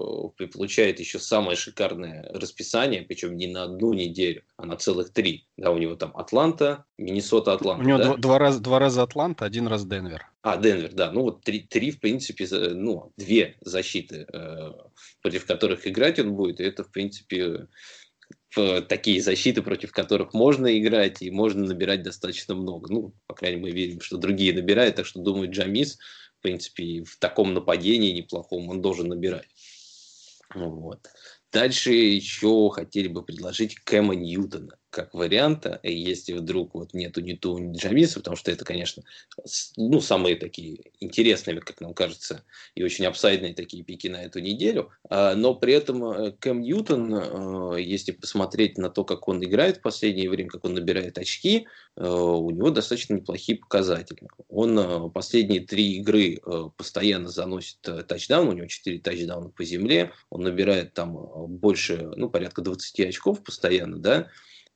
получает 0.54 1.00
еще 1.00 1.18
самое 1.18 1.58
шикарное 1.58 2.30
расписание, 2.32 3.02
причем 3.02 3.36
не 3.36 3.48
на 3.48 3.64
одну 3.64 3.94
неделю, 3.94 4.44
а 4.56 4.68
на 4.68 4.78
целых 4.78 5.12
три. 5.12 5.48
Да, 5.58 5.72
у 5.72 5.80
него 5.80 5.96
там 5.96 6.16
Атланта, 6.16 6.86
Миннесота, 7.00 7.54
Атланта. 7.54 7.84
У 7.84 7.88
него 7.88 7.98
да? 7.98 8.04
два, 8.06 8.18
два, 8.18 8.40
раза, 8.40 8.60
два 8.60 8.80
раза 8.80 9.02
Атланта, 9.02 9.46
один 9.46 9.66
раз 9.68 9.84
Денвер. 9.84 10.28
А, 10.44 10.58
Денвер, 10.58 10.94
да. 10.94 11.12
Ну, 11.12 11.24
вот 11.24 11.44
три, 11.44 11.62
три 11.62 11.90
в 11.90 12.00
принципе, 12.00 12.48
ну, 12.70 13.12
две 13.18 13.58
защиты, 13.62 14.28
э, 14.32 14.72
против 15.24 15.48
которых 15.48 15.88
играть 15.88 16.20
он 16.20 16.36
будет. 16.36 16.60
И 16.60 16.64
это, 16.64 16.84
в 16.84 16.92
принципе, 16.92 17.68
в 18.56 18.82
такие 18.84 19.24
защиты, 19.24 19.64
против 19.64 19.92
которых 19.92 20.36
можно 20.36 20.78
играть 20.78 21.24
и 21.24 21.32
можно 21.32 21.66
набирать 21.66 22.04
достаточно 22.04 22.54
много. 22.54 22.94
Ну, 22.94 23.14
по 23.26 23.34
крайней 23.34 23.60
мере, 23.60 23.74
мы 23.74 23.80
верим, 23.80 24.02
что 24.02 24.18
другие 24.18 24.54
набирают, 24.54 24.98
так 24.98 25.08
что, 25.08 25.20
думаю, 25.20 25.50
Джамис 25.50 25.98
в 26.42 26.44
принципе, 26.44 27.04
в 27.04 27.18
таком 27.20 27.54
нападении 27.54 28.14
неплохом 28.14 28.68
он 28.70 28.82
должен 28.82 29.10
набирать. 29.10 29.48
Вот. 30.56 31.08
Дальше 31.52 31.94
еще 31.94 32.72
хотели 32.72 33.08
бы 33.08 33.24
предложить 33.24 33.76
Кэма 33.76 34.16
Ньютона 34.16 34.81
как 34.92 35.14
варианта, 35.14 35.80
если 35.84 36.34
вдруг 36.34 36.76
вот 36.76 36.94
нету 36.94 37.22
ни 37.22 37.34
Ту, 37.34 37.58
ни 37.58 37.76
Джамиса, 37.76 38.20
потому 38.20 38.36
что 38.36 38.52
это, 38.52 38.66
конечно, 38.66 39.04
ну, 39.78 40.02
самые 40.02 40.36
такие 40.36 40.92
интересные, 41.00 41.62
как 41.62 41.80
нам 41.80 41.94
кажется, 41.94 42.44
и 42.76 42.84
очень 42.84 43.06
апсайдные 43.06 43.54
такие 43.54 43.84
пики 43.84 44.08
на 44.08 44.22
эту 44.24 44.40
неделю. 44.40 44.92
А, 45.10 45.34
но 45.34 45.56
при 45.56 45.74
этом 45.74 46.04
э, 46.04 46.32
Кэм 46.34 46.62
Ньютон, 46.62 47.14
э, 47.14 47.82
если 47.82 48.12
посмотреть 48.12 48.78
на 48.78 48.90
то, 48.90 49.06
как 49.06 49.28
он 49.30 49.44
играет 49.44 49.78
в 49.78 49.82
последнее 49.82 50.30
время, 50.30 50.50
как 50.50 50.66
он 50.66 50.74
набирает 50.74 51.18
очки, 51.18 51.68
э, 51.96 52.06
у 52.06 52.50
него 52.50 52.70
достаточно 52.70 53.14
неплохие 53.14 53.58
показатели. 53.58 54.28
Он 54.50 55.10
последние 55.12 55.62
три 55.62 55.98
игры 55.98 56.42
постоянно 56.76 57.30
заносит 57.30 57.80
тачдаун, 58.08 58.50
у 58.50 58.54
него 58.54 58.68
4 58.68 59.00
тачдауна 59.00 59.50
по 59.50 59.64
земле, 59.64 60.12
он 60.30 60.42
набирает 60.42 60.94
там 60.94 61.14
больше, 61.48 62.12
ну, 62.18 62.30
порядка 62.30 62.62
20 62.62 63.00
очков 63.00 63.42
постоянно, 63.42 63.98
да, 63.98 64.28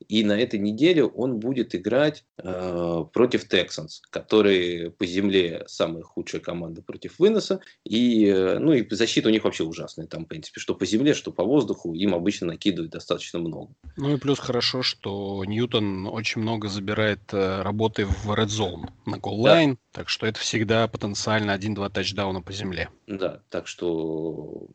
И 0.08 0.24
на 0.24 0.34
этой 0.40 0.60
неделе 0.60 1.04
он 1.04 1.40
будет 1.40 1.74
играть 1.74 2.26
э, 2.38 3.06
против 3.14 3.52
Texans, 3.52 4.02
которые 4.10 4.92
по 4.92 5.06
земле 5.06 5.64
самая 5.68 6.04
худшая 6.04 6.42
команда 6.42 6.82
против 6.82 7.18
выноса. 7.20 7.60
И, 7.84 8.26
э, 8.26 8.60
ну, 8.60 8.74
и 8.74 8.88
защита 8.94 9.30
у 9.30 9.32
них 9.32 9.44
вообще 9.44 9.64
ужасная. 9.64 10.08
Там, 10.08 10.26
в 10.26 10.28
принципе, 10.28 10.60
что 10.60 10.76
по 10.76 10.86
земле, 10.86 11.14
что 11.14 11.32
по 11.32 11.44
воздуху, 11.44 11.94
им 11.94 12.14
обычно 12.14 12.48
накидывают 12.48 12.92
достаточно 12.92 13.40
много. 13.40 13.74
Ну 13.98 14.14
и 14.14 14.18
плюс 14.18 14.40
хорошо, 14.40 14.84
что 14.84 15.44
Ньютон 15.46 16.08
очень 16.08 16.42
много 16.42 16.68
забирает 16.68 17.22
э, 17.32 17.62
работы 17.62 18.06
в 18.06 18.32
Red 18.32 18.48
Zone 18.48 18.90
на 19.06 19.18
голлайн, 19.18 19.72
да. 19.76 19.80
так 19.92 20.10
что 20.10 20.28
это 20.28 20.40
всегда 20.40 20.88
потенциально 20.88 21.52
1-2 21.52 21.92
тачдауна 21.92 22.42
по 22.42 22.54
земле. 22.54 22.90
Да, 23.08 23.42
так 23.50 23.68
что 23.68 24.68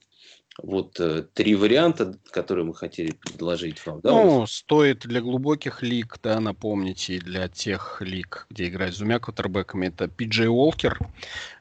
вот 0.58 0.98
э, 1.00 1.24
три 1.32 1.54
варианта, 1.54 2.18
которые 2.30 2.64
мы 2.64 2.74
хотели 2.74 3.12
предложить 3.12 3.84
вам. 3.86 4.00
Да, 4.00 4.10
ну, 4.10 4.46
стоит 4.46 5.00
для 5.00 5.20
глубоких 5.20 5.82
лиг, 5.82 6.18
да, 6.22 6.40
напомнить, 6.40 7.08
и 7.10 7.18
для 7.18 7.48
тех 7.48 7.98
лиг, 8.00 8.46
где 8.50 8.68
играют 8.68 8.94
с 8.94 8.98
двумя 8.98 9.18
квотербеками, 9.18 9.86
это 9.86 10.08
Пиджей 10.08 10.48
Уолкер. 10.48 10.98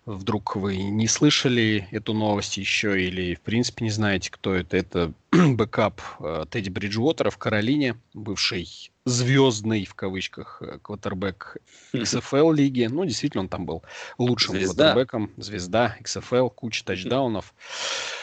Вдруг 0.06 0.56
вы 0.56 0.78
не 0.78 1.08
слышали 1.08 1.88
эту 1.92 2.14
новость 2.14 2.58
еще 2.58 3.02
или, 3.02 3.36
в 3.36 3.42
принципе, 3.42 3.86
не 3.86 3.92
знаете, 3.92 4.32
кто 4.32 4.56
это. 4.56 4.76
Это 4.76 5.14
backup 5.32 6.02
э, 6.20 6.46
Тедди 6.50 6.70
Бриджуотера 6.70 7.30
в 7.30 7.38
Каролине, 7.38 7.96
бывший 8.14 8.92
звездный, 9.06 9.86
в 9.86 9.94
кавычках, 9.94 10.62
э, 10.62 10.80
квотербек 10.82 11.58
XFL 11.94 12.56
лиги. 12.56 12.88
Ну, 12.90 13.06
действительно, 13.06 13.44
он 13.44 13.50
там 13.50 13.66
был 13.68 13.84
лучшим 14.18 14.56
звезда. 14.56 14.94
квотербеком. 14.94 15.32
Звезда, 15.38 15.96
XFL, 16.02 16.50
куча 16.50 16.84
тачдаунов. 16.84 17.54
Mm-hmm. 17.54 18.20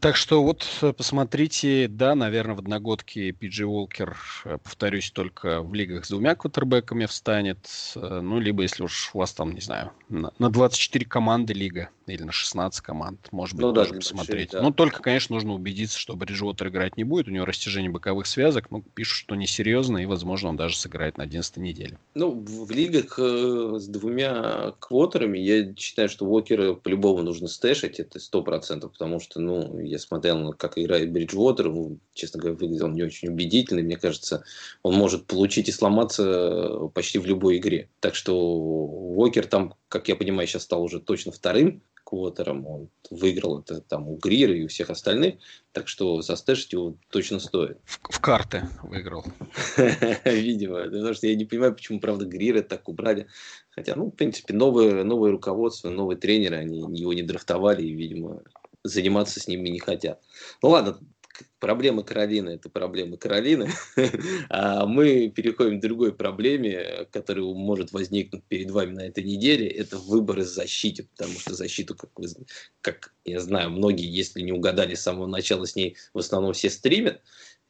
Так 0.00 0.16
что 0.16 0.42
вот 0.42 0.66
э, 0.82 0.92
посмотрите, 0.92 1.88
да, 1.88 2.14
наверное, 2.14 2.56
в 2.56 2.58
одногодке 2.58 3.32
Пиджи 3.32 3.64
Уолкер, 3.64 4.16
э, 4.44 4.58
повторюсь, 4.62 5.10
только 5.10 5.62
в 5.62 5.72
лигах 5.74 6.04
с 6.04 6.08
двумя 6.08 6.34
квотербеками 6.34 7.06
встанет. 7.06 7.68
Э, 7.94 8.20
ну, 8.20 8.40
либо 8.40 8.62
если 8.62 8.82
уж 8.82 9.10
у 9.14 9.18
вас 9.18 9.32
там, 9.32 9.52
не 9.54 9.60
знаю, 9.60 9.92
на 10.08 10.50
24 10.50 11.06
команды 11.06 11.54
лига 11.54 11.90
или 12.12 12.22
на 12.22 12.32
16 12.32 12.80
команд, 12.80 13.28
может 13.32 13.56
быть, 13.56 13.62
ну, 13.64 13.72
тоже 13.72 13.90
да, 13.90 13.96
посмотреть. 13.96 14.50
Да. 14.50 14.62
Ну, 14.62 14.72
только, 14.72 15.02
конечно, 15.02 15.34
нужно 15.34 15.54
убедиться, 15.54 15.98
что 15.98 16.16
Бриджуотер 16.16 16.68
играть 16.68 16.96
не 16.96 17.04
будет. 17.04 17.28
У 17.28 17.30
него 17.30 17.44
растяжение 17.44 17.90
боковых 17.90 18.26
связок. 18.26 18.70
Ну, 18.70 18.82
пишут, 18.94 19.18
что 19.18 19.34
несерьезно, 19.34 19.98
и, 19.98 20.06
возможно, 20.06 20.50
он 20.50 20.56
даже 20.56 20.76
сыграет 20.76 21.18
на 21.18 21.24
11 21.24 21.56
неделе. 21.58 21.98
Ну, 22.14 22.30
в 22.46 22.70
лигах 22.70 23.18
с 23.18 23.86
двумя 23.86 24.72
квотерами 24.78 25.38
я 25.38 25.74
считаю, 25.76 26.08
что 26.08 26.26
Уокера 26.26 26.74
по-любому 26.74 27.22
нужно 27.22 27.48
стэшить, 27.48 28.00
это 28.00 28.18
100%, 28.18 28.88
потому 28.88 29.20
что, 29.20 29.40
ну, 29.40 29.78
я 29.80 29.98
смотрел, 29.98 30.52
как 30.52 30.78
играет 30.78 31.12
Бриджвотер, 31.12 31.70
ну, 31.70 31.98
честно 32.12 32.40
говоря, 32.40 32.56
выглядел 32.56 32.88
не 32.88 33.02
очень 33.02 33.28
убедительно. 33.28 33.82
Мне 33.82 33.96
кажется, 33.96 34.44
он 34.82 34.94
может 34.94 35.26
получить 35.26 35.68
и 35.68 35.72
сломаться 35.72 36.88
почти 36.94 37.18
в 37.18 37.26
любой 37.26 37.58
игре. 37.58 37.88
Так 38.00 38.14
что 38.14 38.36
Уокер 38.36 39.46
там, 39.46 39.74
как 39.94 40.08
я 40.08 40.16
понимаю, 40.16 40.48
сейчас 40.48 40.64
стал 40.64 40.82
уже 40.82 40.98
точно 40.98 41.30
вторым 41.30 41.80
квотером. 42.02 42.66
Он 42.66 42.88
выиграл 43.10 43.60
это 43.60 43.80
там 43.80 44.08
у 44.08 44.16
Грира 44.16 44.52
и 44.52 44.64
у 44.64 44.66
всех 44.66 44.90
остальных. 44.90 45.36
Так 45.70 45.86
что 45.86 46.20
застэшить 46.20 46.72
его 46.72 46.96
точно 47.10 47.38
стоит. 47.38 47.78
В, 47.84 48.16
в 48.16 48.20
карты 48.20 48.68
выиграл. 48.82 49.24
Видимо. 50.24 50.82
Потому 50.82 51.14
что 51.14 51.28
я 51.28 51.36
не 51.36 51.44
понимаю, 51.44 51.76
почему, 51.76 52.00
правда, 52.00 52.24
Грира 52.24 52.62
так 52.62 52.88
убрали. 52.88 53.28
Хотя, 53.70 53.94
ну, 53.94 54.06
в 54.06 54.10
принципе, 54.10 54.52
новое, 54.52 55.04
новое 55.04 55.30
руководство, 55.30 55.90
новые 55.90 56.18
тренеры, 56.18 56.56
они 56.56 56.78
его 56.78 57.12
не 57.12 57.22
драфтовали, 57.22 57.84
и, 57.84 57.92
видимо, 57.92 58.42
заниматься 58.82 59.38
с 59.38 59.46
ними 59.46 59.68
не 59.68 59.78
хотят. 59.78 60.20
Ну 60.60 60.70
ладно, 60.70 60.98
проблемы 61.58 62.04
Каролины– 62.04 62.50
это 62.50 62.68
проблемы 62.68 63.16
Каролины. 63.16 63.70
а 64.48 64.86
мы 64.86 65.30
переходим 65.30 65.78
к 65.78 65.82
другой 65.82 66.14
проблеме, 66.14 67.06
которая 67.10 67.44
может 67.44 67.92
возникнуть 67.92 68.44
перед 68.44 68.70
вами 68.70 68.94
на 68.94 69.00
этой 69.02 69.24
неделе. 69.24 69.68
Это 69.68 69.98
выборы 69.98 70.44
защиты, 70.44 71.08
потому 71.16 71.38
что 71.38 71.54
защиту, 71.54 71.94
как, 71.94 72.10
вы, 72.16 72.28
как 72.80 73.14
я 73.24 73.40
знаю, 73.40 73.70
многие, 73.70 74.06
если 74.06 74.42
не 74.42 74.52
угадали 74.52 74.94
с 74.94 75.02
самого 75.02 75.26
начала, 75.26 75.66
с 75.66 75.76
ней 75.76 75.96
в 76.12 76.18
основном 76.18 76.52
все 76.52 76.70
стримят. 76.70 77.22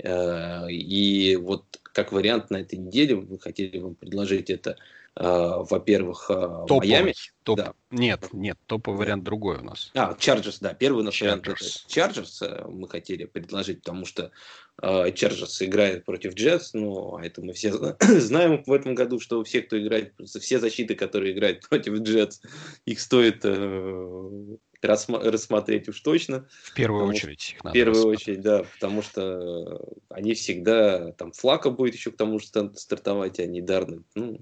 Э, 0.02 0.70
и 0.70 1.36
вот 1.36 1.80
как 1.82 2.12
вариант 2.12 2.50
на 2.50 2.56
этой 2.58 2.78
неделе 2.78 3.16
мы 3.16 3.38
хотели 3.38 3.78
вам 3.78 3.94
предложить 3.94 4.50
это– 4.50 4.76
во-первых, 5.16 6.26
э, 6.28 6.34
топовый, 6.66 6.88
Майами. 6.88 7.14
Топ... 7.44 7.58
Да. 7.58 7.74
Нет, 7.90 8.28
нет, 8.32 8.58
топовый 8.66 8.98
вариант 8.98 9.22
другой 9.22 9.58
у 9.58 9.62
нас. 9.62 9.92
А, 9.94 10.14
Chargers, 10.14 10.56
да, 10.60 10.74
первый 10.74 11.04
наш 11.04 11.20
вариант 11.20 11.46
это 11.46 11.62
Chargers 11.62 12.44
э, 12.44 12.66
мы 12.68 12.88
хотели 12.88 13.24
предложить, 13.26 13.82
потому 13.82 14.06
что 14.06 14.32
э, 14.82 14.86
Chargers 15.10 15.64
играет 15.64 16.04
против 16.04 16.34
ну, 16.72 17.16
а 17.16 17.24
это 17.24 17.42
мы 17.42 17.52
все 17.52 17.72
знаем 18.00 18.64
в 18.66 18.72
этом 18.72 18.96
году, 18.96 19.20
что 19.20 19.44
все, 19.44 19.62
кто 19.62 19.80
играет, 19.80 20.14
все 20.24 20.58
защиты, 20.58 20.96
которые 20.96 21.32
играют 21.32 21.60
против 21.68 22.00
Jets, 22.00 22.40
их 22.84 22.98
стоит 22.98 23.44
э, 23.44 24.56
рассмотреть 24.82 25.88
уж 25.88 26.00
точно. 26.00 26.48
В 26.64 26.74
первую 26.74 27.06
очередь. 27.06 27.56
в 27.62 27.70
первую 27.70 28.06
очередь, 28.06 28.40
да, 28.40 28.64
потому 28.64 29.02
что 29.02 29.80
они 30.08 30.34
всегда, 30.34 31.12
там, 31.12 31.30
Флака 31.30 31.70
будет 31.70 31.94
еще 31.94 32.10
к 32.10 32.16
тому 32.16 32.40
же 32.40 32.46
стартовать, 32.46 33.38
а 33.38 33.46
не 33.46 33.60
Дарны. 33.60 34.02
Ну, 34.16 34.40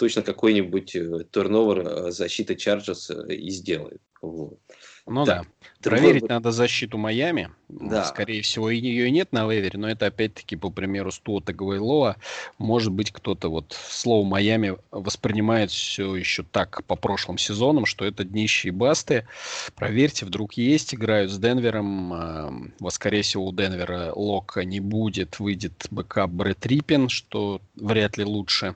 точно 0.00 0.22
какой-нибудь 0.22 0.96
турновер 1.30 2.10
защиты 2.10 2.56
Чарджерс 2.56 3.10
и 3.10 3.50
сделает. 3.50 4.00
Вот. 4.22 4.58
Ну 5.06 5.26
да. 5.26 5.42
да. 5.42 5.46
Проверить 5.82 6.28
надо 6.28 6.50
защиту 6.50 6.98
Майами. 6.98 7.50
Да. 7.68 8.04
Скорее 8.04 8.42
всего, 8.42 8.68
ее 8.70 9.10
нет 9.10 9.32
на 9.32 9.46
вейвере, 9.46 9.78
но 9.78 9.88
это 9.88 10.06
опять-таки, 10.06 10.56
по 10.56 10.70
примеру 10.70 11.10
Стуота 11.10 11.52
Гвейлоа, 11.52 12.16
может 12.58 12.92
быть, 12.92 13.12
кто-то 13.12 13.48
вот 13.48 13.76
слово 13.88 14.26
Майами 14.26 14.76
воспринимает 14.90 15.70
все 15.70 16.16
еще 16.16 16.42
так 16.42 16.84
по 16.84 16.96
прошлым 16.96 17.38
сезонам, 17.38 17.86
что 17.86 18.04
это 18.04 18.24
днище 18.24 18.68
и 18.68 18.72
басты. 18.72 19.26
Проверьте, 19.74 20.26
вдруг 20.26 20.54
есть, 20.54 20.94
играют 20.94 21.30
с 21.30 21.38
Денвером. 21.38 22.12
А, 22.12 22.52
вот, 22.80 22.92
скорее 22.92 23.22
всего, 23.22 23.46
у 23.46 23.52
Денвера 23.52 24.12
Лока 24.14 24.64
не 24.64 24.80
будет, 24.80 25.38
выйдет 25.38 25.86
backup 25.90 26.30
Бретт 26.30 26.66
Рипиен, 26.66 27.08
что 27.08 27.60
вряд 27.76 28.18
ли 28.18 28.24
лучше. 28.24 28.74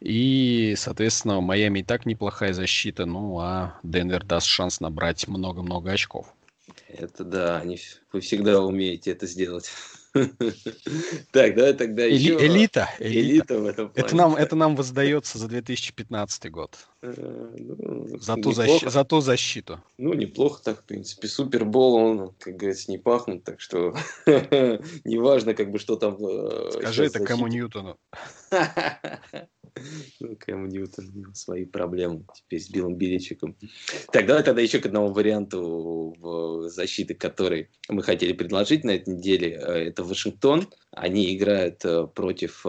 И, 0.00 0.74
соответственно, 0.76 1.38
у 1.38 1.42
Майами 1.42 1.80
и 1.80 1.84
так 1.84 2.06
неплохая 2.06 2.52
защита, 2.54 3.06
ну 3.06 3.38
а 3.38 3.78
Денвер 3.82 4.24
даст 4.24 4.46
шанс 4.46 4.80
набрать 4.80 5.28
много-много 5.28 5.92
очков. 5.92 6.32
Это 6.98 7.24
да, 7.24 7.58
они, 7.58 7.78
вы 8.12 8.20
всегда 8.20 8.60
умеете 8.62 9.12
это 9.12 9.26
сделать. 9.26 9.70
Так, 11.30 11.54
давай 11.54 11.74
тогда 11.74 12.04
еще... 12.04 12.34
Элита, 12.44 12.88
элита. 12.98 13.60
в 13.60 13.66
этом 13.66 13.90
плане. 13.90 14.06
Это 14.06 14.16
нам, 14.16 14.34
это 14.34 14.56
нам 14.56 14.74
воздается 14.74 15.38
за 15.38 15.46
2015 15.46 16.50
год. 16.50 16.76
Э, 17.02 17.12
ну, 17.56 18.18
за, 18.18 18.34
ту 18.34 18.52
защ... 18.52 18.82
за 18.90 19.04
ту 19.04 19.20
защиту. 19.20 19.80
Ну, 19.98 20.14
неплохо 20.14 20.62
так, 20.64 20.80
в 20.80 20.84
принципе. 20.84 21.28
Супербол, 21.28 21.94
он, 21.94 22.34
как 22.40 22.56
говорится, 22.56 22.90
не 22.90 22.98
пахнет, 22.98 23.44
так 23.44 23.60
что 23.60 23.94
неважно, 24.26 25.54
как 25.54 25.70
бы, 25.70 25.78
что 25.78 25.94
там... 25.94 26.16
Э, 26.20 26.70
Скажи 26.72 27.04
это 27.04 27.24
кому 27.24 27.46
Ньютону. 27.46 27.96
Ну, 30.20 30.36
Кэм 30.36 30.68
Ньютон, 30.68 31.34
свои 31.34 31.64
проблемы 31.64 32.24
теперь 32.34 32.60
с 32.60 32.68
Биллом 32.68 32.96
Беличиком. 32.96 33.56
Так, 34.12 34.26
давай 34.26 34.42
тогда 34.42 34.60
еще 34.60 34.78
к 34.78 34.86
одному 34.86 35.12
варианту 35.12 36.14
защиты, 36.68 37.14
который 37.14 37.68
мы 37.88 38.02
хотели 38.02 38.32
предложить 38.32 38.84
на 38.84 38.92
этой 38.92 39.14
неделе. 39.14 39.58
Э, 39.60 39.88
это 39.88 40.04
Вашингтон. 40.04 40.68
Они 40.92 41.36
играют 41.36 41.84
э, 41.84 42.06
против 42.06 42.64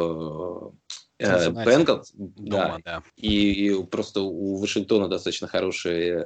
Бенгалс, 1.22 2.12
да. 2.16 2.80
да. 2.84 3.04
И, 3.16 3.68
и 3.68 3.84
просто 3.84 4.22
у 4.22 4.58
Вашингтона 4.58 5.08
достаточно 5.08 5.48
хороший 5.48 6.26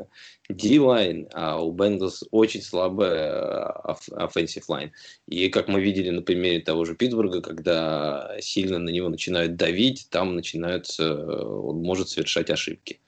D-лайн, 0.49 1.27
а 1.33 1.61
у 1.61 1.71
Бенгалс 1.71 2.23
очень 2.31 2.61
слабая 2.61 3.75
offensive 4.11 4.63
line. 4.69 4.91
И 5.27 5.49
как 5.49 5.67
мы 5.67 5.81
видели 5.81 6.09
на 6.09 6.21
примере 6.21 6.61
того 6.61 6.85
же 6.85 6.95
Питтсбурга, 6.95 7.41
когда 7.41 8.35
сильно 8.39 8.79
на 8.79 8.89
него 8.89 9.09
начинают 9.09 9.55
давить, 9.55 10.07
там 10.09 10.35
начинаются, 10.35 11.25
он 11.25 11.81
может 11.81 12.09
совершать 12.09 12.49
ошибки. 12.49 13.01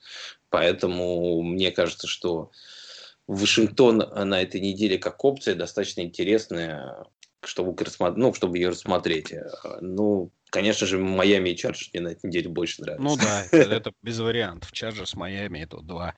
Поэтому 0.49 1.41
мне 1.41 1.71
кажется, 1.71 2.07
что 2.07 2.51
Вашингтон 3.27 3.97
на 3.97 4.41
этой 4.41 4.61
неделе 4.61 4.97
как 4.97 5.23
опция 5.23 5.55
достаточно 5.55 6.01
интересная, 6.01 7.05
чтобы, 7.43 7.75
ну, 8.15 8.33
чтобы 8.33 8.57
ее 8.57 8.69
рассмотреть. 8.69 9.33
Ну, 9.81 10.31
Конечно 10.49 10.87
же, 10.87 10.97
Майами 10.97 11.49
и 11.49 11.57
Чарджерс 11.57 11.89
мне 11.93 12.01
на 12.01 12.07
этой 12.09 12.27
неделе 12.27 12.47
больше 12.47 12.81
нравятся. 12.81 13.03
Ну 13.03 13.17
да, 13.17 13.43
это, 13.51 13.57
это 13.75 13.91
без 14.01 14.19
вариантов. 14.19 14.71
Чарджерс, 14.71 15.15
Майами– 15.15 15.59
это 15.63 15.81
два 15.81 16.15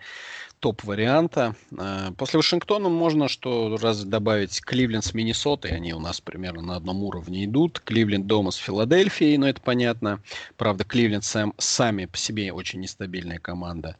топ-варианта. 0.59 1.55
А, 1.77 2.11
после 2.11 2.37
Вашингтона 2.37 2.89
можно 2.89 3.27
что 3.27 3.75
раз 3.81 4.03
добавить 4.03 4.61
Кливленд 4.61 5.03
с 5.03 5.13
Миннесотой. 5.15 5.71
Они 5.71 5.93
у 5.93 5.99
нас 5.99 6.21
примерно 6.21 6.61
на 6.61 6.75
одном 6.75 7.03
уровне 7.03 7.45
идут. 7.45 7.79
Кливленд 7.79 8.27
дома 8.27 8.51
с 8.51 8.57
Филадельфией, 8.57 9.37
но 9.37 9.49
это 9.49 9.61
понятно. 9.61 10.21
Правда, 10.57 10.83
Кливленд 10.83 11.23
сам, 11.23 11.55
сами 11.57 12.05
по 12.05 12.17
себе 12.17 12.53
очень 12.53 12.81
нестабильная 12.81 13.39
команда. 13.39 13.97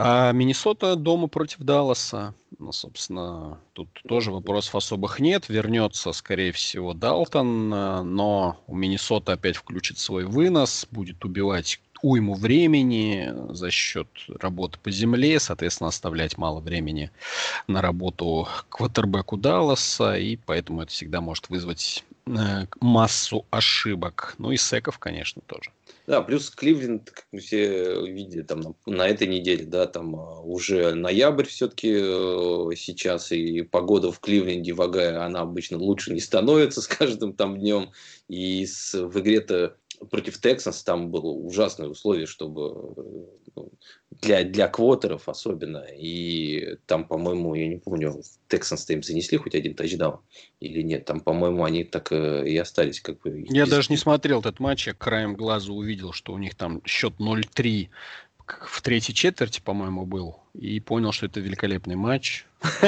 А 0.00 0.30
Миннесота 0.30 0.94
дома 0.94 1.26
против 1.26 1.58
Далласа. 1.58 2.32
Ну, 2.60 2.70
собственно, 2.70 3.58
тут 3.72 3.88
тоже 4.06 4.30
вопросов 4.30 4.76
особых 4.76 5.18
нет. 5.18 5.48
Вернется, 5.48 6.12
скорее 6.12 6.52
всего, 6.52 6.94
Далтон, 6.94 7.74
э, 7.74 8.02
но 8.02 8.62
у 8.68 8.76
Миннесоты 8.76 9.32
опять 9.32 9.56
включит 9.56 9.98
свой 9.98 10.24
вынос, 10.24 10.86
будет 10.92 11.24
убивать 11.24 11.80
уйму 12.00 12.34
времени 12.34 13.32
за 13.52 13.72
счет 13.72 14.06
работы 14.28 14.78
по 14.78 14.88
земле, 14.92 15.40
соответственно, 15.40 15.88
оставлять 15.88 16.38
мало 16.38 16.60
времени 16.60 17.10
на 17.66 17.82
работу 17.82 18.46
квотербеку 18.68 19.36
Далласа, 19.36 20.16
и 20.16 20.36
поэтому 20.36 20.82
это 20.82 20.92
всегда 20.92 21.20
может 21.20 21.48
вызвать 21.48 22.04
э, 22.26 22.66
массу 22.80 23.46
ошибок. 23.50 24.36
Ну 24.38 24.52
и 24.52 24.56
секов, 24.56 25.00
конечно, 25.00 25.42
тоже. 25.44 25.72
Да, 26.08 26.22
плюс 26.22 26.48
Кливленд, 26.48 27.10
как 27.10 27.26
мы 27.32 27.40
все 27.40 28.06
видели, 28.06 28.40
там 28.40 28.74
на, 28.86 29.06
этой 29.06 29.26
неделе, 29.26 29.66
да, 29.66 29.86
там 29.86 30.16
а, 30.16 30.40
уже 30.40 30.94
ноябрь 30.94 31.44
все-таки 31.44 31.98
э, 32.00 32.70
сейчас, 32.76 33.30
и 33.30 33.60
погода 33.60 34.10
в 34.10 34.18
Кливленде, 34.18 34.72
Вагая, 34.72 35.22
она 35.22 35.40
обычно 35.40 35.76
лучше 35.76 36.14
не 36.14 36.20
становится 36.20 36.80
с 36.80 36.86
каждым 36.86 37.34
там 37.34 37.58
днем. 37.58 37.90
И 38.26 38.64
с, 38.64 38.94
в 38.94 39.20
игре-то 39.20 39.76
против 40.10 40.40
Тексанс 40.40 40.82
там 40.82 41.10
было 41.10 41.26
ужасное 41.26 41.88
условие, 41.88 42.24
чтобы 42.24 43.36
ну, 43.54 43.70
для, 44.20 44.44
для 44.44 44.68
квотеров 44.68 45.28
особенно. 45.28 45.84
И 45.96 46.76
там, 46.86 47.04
по-моему, 47.04 47.54
я 47.54 47.68
не 47.68 47.76
помню, 47.76 48.22
Тексанс 48.48 48.88
им 48.90 49.02
занесли 49.02 49.38
хоть 49.38 49.54
один 49.54 49.74
тачдаун 49.74 50.20
или 50.60 50.82
нет. 50.82 51.04
Там, 51.04 51.20
по-моему, 51.20 51.64
они 51.64 51.84
так 51.84 52.12
и 52.12 52.56
остались 52.56 53.00
как 53.00 53.20
бы... 53.20 53.44
Я 53.48 53.64
без... 53.64 53.70
даже 53.70 53.90
не 53.90 53.96
смотрел 53.96 54.40
этот 54.40 54.60
матч, 54.60 54.86
я 54.86 54.94
краем 54.94 55.34
глаза 55.34 55.72
увидел, 55.72 56.12
что 56.12 56.32
у 56.32 56.38
них 56.38 56.54
там 56.54 56.82
счет 56.84 57.14
0-3 57.18 57.88
в 58.62 58.82
третьей 58.82 59.14
четверти, 59.14 59.60
по-моему, 59.60 60.06
был. 60.06 60.40
И 60.54 60.80
понял, 60.80 61.12
что 61.12 61.26
это 61.26 61.40
великолепный 61.40 61.96
матч. 61.96 62.46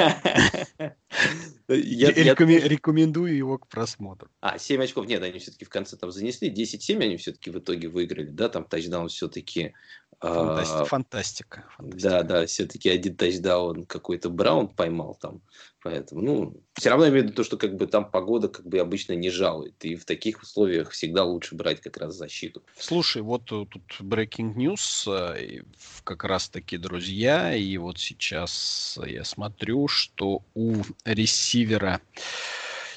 Рекомендую 1.67 3.35
его 3.35 3.57
к 3.59 3.67
просмотру. 3.67 4.29
А, 4.41 4.57
7 4.57 4.83
очков. 4.83 5.05
Нет, 5.07 5.23
они 5.23 5.39
все-таки 5.39 5.65
в 5.65 5.69
конце 5.69 5.95
там 5.97 6.11
занесли. 6.11 6.49
10-7 6.51 7.01
они 7.01 7.17
все-таки 7.17 7.49
в 7.51 7.59
итоге 7.59 7.87
выиграли. 7.87 8.27
Да, 8.27 8.49
там 8.49 8.65
тачдаун 8.65 9.07
все-таки 9.07 9.73
Фантастика. 10.21 10.85
фантастика. 10.85 11.65
Да, 11.79 12.21
да, 12.21 12.45
все-таки 12.45 12.89
один 12.89 13.15
тачдаун 13.15 13.85
какой-то 13.85 14.29
Браун 14.29 14.67
поймал 14.67 15.17
там. 15.19 15.41
Поэтому, 15.83 16.21
ну, 16.21 16.63
все 16.75 16.91
равно 16.91 17.07
имею 17.07 17.23
в 17.23 17.25
виду 17.25 17.33
то, 17.33 17.43
что 17.43 17.57
как 17.57 17.75
бы 17.75 17.87
там 17.87 18.09
погода 18.09 18.47
как 18.47 18.67
бы 18.67 18.77
обычно 18.77 19.13
не 19.13 19.31
жалует. 19.31 19.83
И 19.83 19.95
в 19.95 20.05
таких 20.05 20.43
условиях 20.43 20.91
всегда 20.91 21.23
лучше 21.23 21.55
брать 21.55 21.81
как 21.81 21.97
раз 21.97 22.13
защиту. 22.15 22.61
Слушай, 22.77 23.23
вот 23.23 23.45
тут 23.45 23.73
breaking 23.99 24.53
news 24.53 25.65
как 26.03 26.23
раз 26.23 26.49
таки, 26.49 26.77
друзья, 26.77 27.55
и 27.55 27.77
вот 27.77 27.97
сейчас 27.97 28.99
я 29.03 29.23
смотрю, 29.23 29.87
что 29.87 30.43
у 30.53 30.83
ресивера 31.03 31.99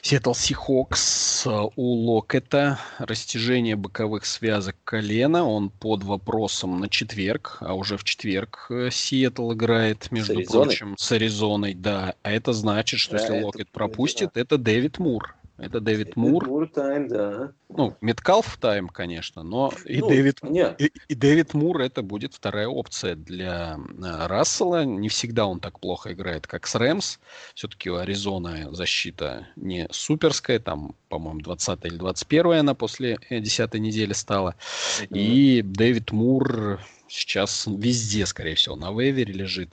Seahawks 0.05 1.49
э, 1.49 1.71
у 1.77 1.95
Локета 2.13 2.79
растяжение 2.99 3.75
боковых 3.75 4.27
связок 4.27 4.77
колена. 4.85 5.49
Он 5.49 5.71
под 5.71 6.05
вопросом 6.05 6.79
на 6.79 6.91
четверг, 6.91 7.57
а 7.61 7.75
уже 7.75 7.97
в 7.97 8.05
четверг 8.05 8.71
Сиэтл 8.91 9.55
играет, 9.55 10.11
между 10.13 10.45
с 10.45 10.51
прочим, 10.51 10.95
с 10.99 11.11
Аризоной. 11.11 11.73
Да, 11.73 12.15
а 12.23 12.31
это 12.31 12.53
значит, 12.53 13.01
что 13.01 13.17
да, 13.17 13.23
если 13.23 13.43
Локет 13.43 13.71
пропустит, 13.71 14.33
да. 14.35 14.43
это 14.43 14.59
Дэвид 14.59 14.99
Мур. 14.99 15.35
Это 15.57 15.81
Дэвид 15.81 16.17
Мур. 16.17 16.47
Мур 16.47 16.69
time, 16.69 17.07
да. 17.07 17.53
Ну, 17.69 17.97
Меткалф 18.01 18.57
time, 18.57 18.89
конечно, 18.89 19.45
но 19.45 19.73
и, 19.85 20.01
ну, 20.01 20.09
Дэвид, 20.09 20.41
и, 20.79 20.91
и 21.09 21.15
Дэвид 21.15 21.55
Мур 21.55 21.81
это 21.81 22.03
будет 22.03 22.35
вторая 22.35 22.67
опция 22.67 23.15
для 23.15 23.79
э, 23.79 24.27
Рассела. 24.27 24.85
Не 24.85 25.09
всегда 25.09 25.47
он 25.47 25.61
так 25.61 25.79
плохо 25.79 26.13
играет, 26.13 26.49
как 26.49 26.67
с 26.67 26.75
Рэмс. 26.75 27.19
Все-таки 27.55 27.89
у 27.89 27.97
Аризона 27.97 28.75
защита 28.75 29.47
не 29.55 29.87
суперская, 29.93 30.59
там, 30.59 30.97
по-моему, 31.09 31.41
20 31.41 31.85
или 31.85 31.97
21 31.97 32.53
она 32.53 32.75
после 32.75 33.19
10 33.31 33.75
недели 33.75 34.13
стала. 34.13 34.57
Mm-hmm. 35.03 35.19
И 35.19 35.63
Дэвид 35.63 36.11
Мур 36.11 36.81
сейчас 37.07 37.67
везде, 37.67 38.27
скорее 38.27 38.57
всего, 38.57 38.77
на 38.77 38.91
вейвере 38.93 39.33
лежит. 39.33 39.71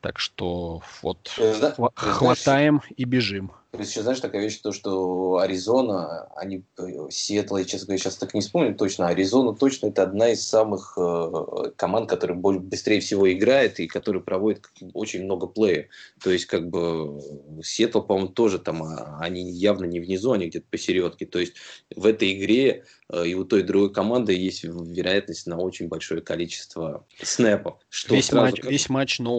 Так 0.00 0.18
что 0.18 0.82
вот 1.02 1.30
да, 1.38 1.74
хватаем 1.94 2.78
знаешь, 2.78 2.94
и 2.96 3.04
бежим. 3.04 3.52
Есть 3.78 3.92
еще, 3.92 4.02
знаешь, 4.02 4.18
такая 4.18 4.42
вещь, 4.42 4.58
то, 4.58 4.72
что 4.72 5.38
Аризона, 5.38 6.24
они, 6.34 6.64
Сиэтл, 7.08 7.56
я, 7.56 7.64
честно 7.64 7.86
говоря, 7.86 8.02
сейчас 8.02 8.16
так 8.16 8.34
не 8.34 8.40
вспомню 8.40 8.74
точно, 8.74 9.06
Аризона 9.06 9.54
точно 9.54 9.86
это 9.86 10.02
одна 10.02 10.30
из 10.30 10.44
самых 10.44 10.94
э, 10.96 11.70
команд, 11.76 12.10
которая 12.10 12.36
быстрее 12.36 12.98
всего 12.98 13.32
играет 13.32 13.78
и 13.78 13.86
которая 13.86 14.22
проводит 14.22 14.66
очень 14.92 15.22
много 15.22 15.46
плея. 15.46 15.88
То 16.20 16.30
есть, 16.32 16.46
как 16.46 16.68
бы, 16.68 17.22
Сиэтл, 17.62 18.00
по-моему, 18.00 18.30
тоже 18.30 18.58
там, 18.58 18.82
а, 18.82 19.18
они 19.20 19.48
явно 19.52 19.84
не 19.84 20.00
внизу, 20.00 20.32
они 20.32 20.48
где-то 20.48 20.66
посередке. 20.68 21.26
То 21.26 21.38
есть, 21.38 21.54
в 21.94 22.06
этой 22.06 22.32
игре 22.32 22.84
э, 23.08 23.28
и 23.28 23.34
у 23.34 23.44
той 23.44 23.60
и 23.60 23.62
другой 23.62 23.92
команды 23.92 24.32
есть 24.32 24.64
вероятность 24.64 25.46
на 25.46 25.58
очень 25.58 25.86
большое 25.86 26.22
количество 26.22 27.06
снэпов. 27.22 27.78
Что 27.88 28.16
весь, 28.16 28.26
сразу, 28.26 28.46
матч, 28.46 28.64
весь 28.64 28.88
матч 28.88 29.20
no 29.20 29.38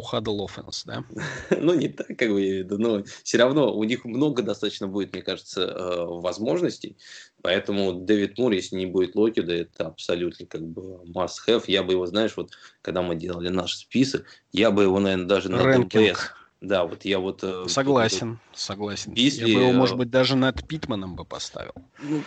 offense, 0.56 0.84
да? 0.86 1.04
ну, 1.58 1.74
не 1.74 1.90
так, 1.90 2.08
как 2.08 2.30
бы 2.30 2.42
я 2.42 2.48
имею 2.50 2.64
в 2.64 2.66
виду, 2.66 2.78
но 2.78 3.04
все 3.24 3.38
равно 3.38 3.76
у 3.76 3.84
них 3.84 4.06
много 4.06 4.44
достаточно 4.44 4.88
будет, 4.88 5.14
мне 5.14 5.22
кажется, 5.22 5.62
э, 5.62 6.06
возможностей. 6.06 6.98
Поэтому 7.42 7.94
Дэвид 7.94 8.38
Мур, 8.38 8.52
если 8.52 8.76
не 8.76 8.86
будет 8.86 9.16
Локида, 9.16 9.54
это 9.54 9.88
абсолютно 9.88 10.46
как 10.46 10.62
бы 10.62 11.04
must-have. 11.06 11.64
Я 11.68 11.84
бы 11.84 11.94
его, 11.94 12.06
знаешь, 12.06 12.34
вот 12.36 12.52
когда 12.82 13.02
мы 13.02 13.16
делали 13.16 13.50
наш 13.50 13.76
список, 13.76 14.26
я 14.52 14.72
бы 14.72 14.84
его, 14.84 15.00
наверное, 15.00 15.28
даже 15.28 15.50
на 15.50 15.64
Рэнкинг. 15.64 15.92
ДПС 15.94 16.32
да, 16.62 16.86
вот 16.86 17.06
я 17.06 17.20
вот... 17.20 17.44
Э, 17.44 17.66
согласен, 17.68 18.40
вот, 18.52 18.60
согласен. 18.60 19.14
Если, 19.14 19.50
я 19.50 19.58
бы 19.58 19.64
его, 19.64 19.72
может 19.74 19.98
быть, 19.98 20.12
даже 20.12 20.36
над 20.36 20.66
Питманом 20.68 21.16
бы 21.16 21.26
поставил. 21.26 21.74
Ну, 22.00 22.22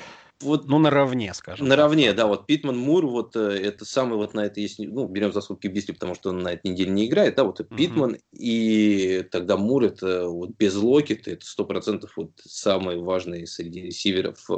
вот, 0.45 0.69
ну, 0.69 0.79
наравне, 0.79 1.35
скажем. 1.35 1.67
Наравне, 1.67 2.13
да, 2.13 2.27
вот 2.27 2.47
Питман 2.47 2.77
Мур, 2.77 3.07
вот 3.07 3.35
э, 3.37 3.41
это 3.41 3.85
самый 3.85 4.17
вот 4.17 4.35
на 4.35 4.47
это 4.47 4.61
есть, 4.61 4.79
ну, 4.79 5.07
берем 5.09 5.33
заслуги 5.33 5.67
Бисли, 5.67 5.93
потому 5.93 6.15
что 6.15 6.31
он 6.31 6.39
на 6.39 6.53
этой 6.53 6.71
неделе 6.71 6.91
не 6.91 7.07
играет, 7.07 7.35
да, 7.35 7.45
вот 7.45 7.61
угу. 7.61 7.75
Питман, 7.75 8.19
и 8.33 9.27
тогда 9.31 9.57
Мур, 9.57 9.85
это 9.85 10.29
вот 10.29 10.51
без 10.59 10.75
Локета, 10.77 11.33
это 11.33 11.45
сто 11.45 11.65
процентов 11.65 12.13
вот 12.17 12.31
самый 12.45 12.99
важный 12.99 13.47
среди 13.47 13.81
ресиверов 13.83 14.39
э, 14.51 14.55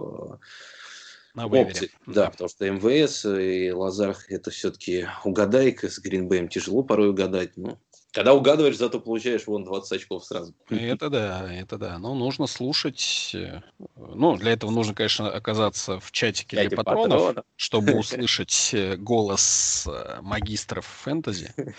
на 1.36 1.46
опции. 1.46 1.90
Да, 2.06 2.30
потому 2.30 2.48
что 2.48 2.68
МВС 2.68 3.26
и 3.26 3.70
Лазар 3.70 4.16
это 4.28 4.50
все-таки 4.50 5.06
угадайка 5.22 5.90
с 5.90 5.98
Гринбэем 5.98 6.48
тяжело 6.48 6.82
порой 6.82 7.10
угадать. 7.10 7.56
Ну, 7.56 7.78
когда 8.16 8.32
угадываешь, 8.32 8.78
зато 8.78 8.98
получаешь 8.98 9.46
вон 9.46 9.64
20 9.64 9.92
очков 9.92 10.24
сразу. 10.24 10.54
Это 10.70 11.10
да, 11.10 11.52
это 11.52 11.76
да. 11.76 11.98
Но 11.98 12.14
нужно 12.14 12.46
слушать. 12.46 13.32
Э, 13.34 13.60
ну, 13.94 14.38
для 14.38 14.52
этого 14.52 14.70
нужно, 14.70 14.94
конечно, 14.94 15.30
оказаться 15.30 16.00
в 16.00 16.10
чатике 16.12 16.66
для 16.66 16.74
патронов, 16.74 17.20
патрона. 17.20 17.44
чтобы 17.56 17.92
услышать 17.98 18.70
э, 18.72 18.96
голос 18.96 19.86
э, 19.86 20.22
магистров 20.22 20.86
фэнтези. 20.86 21.52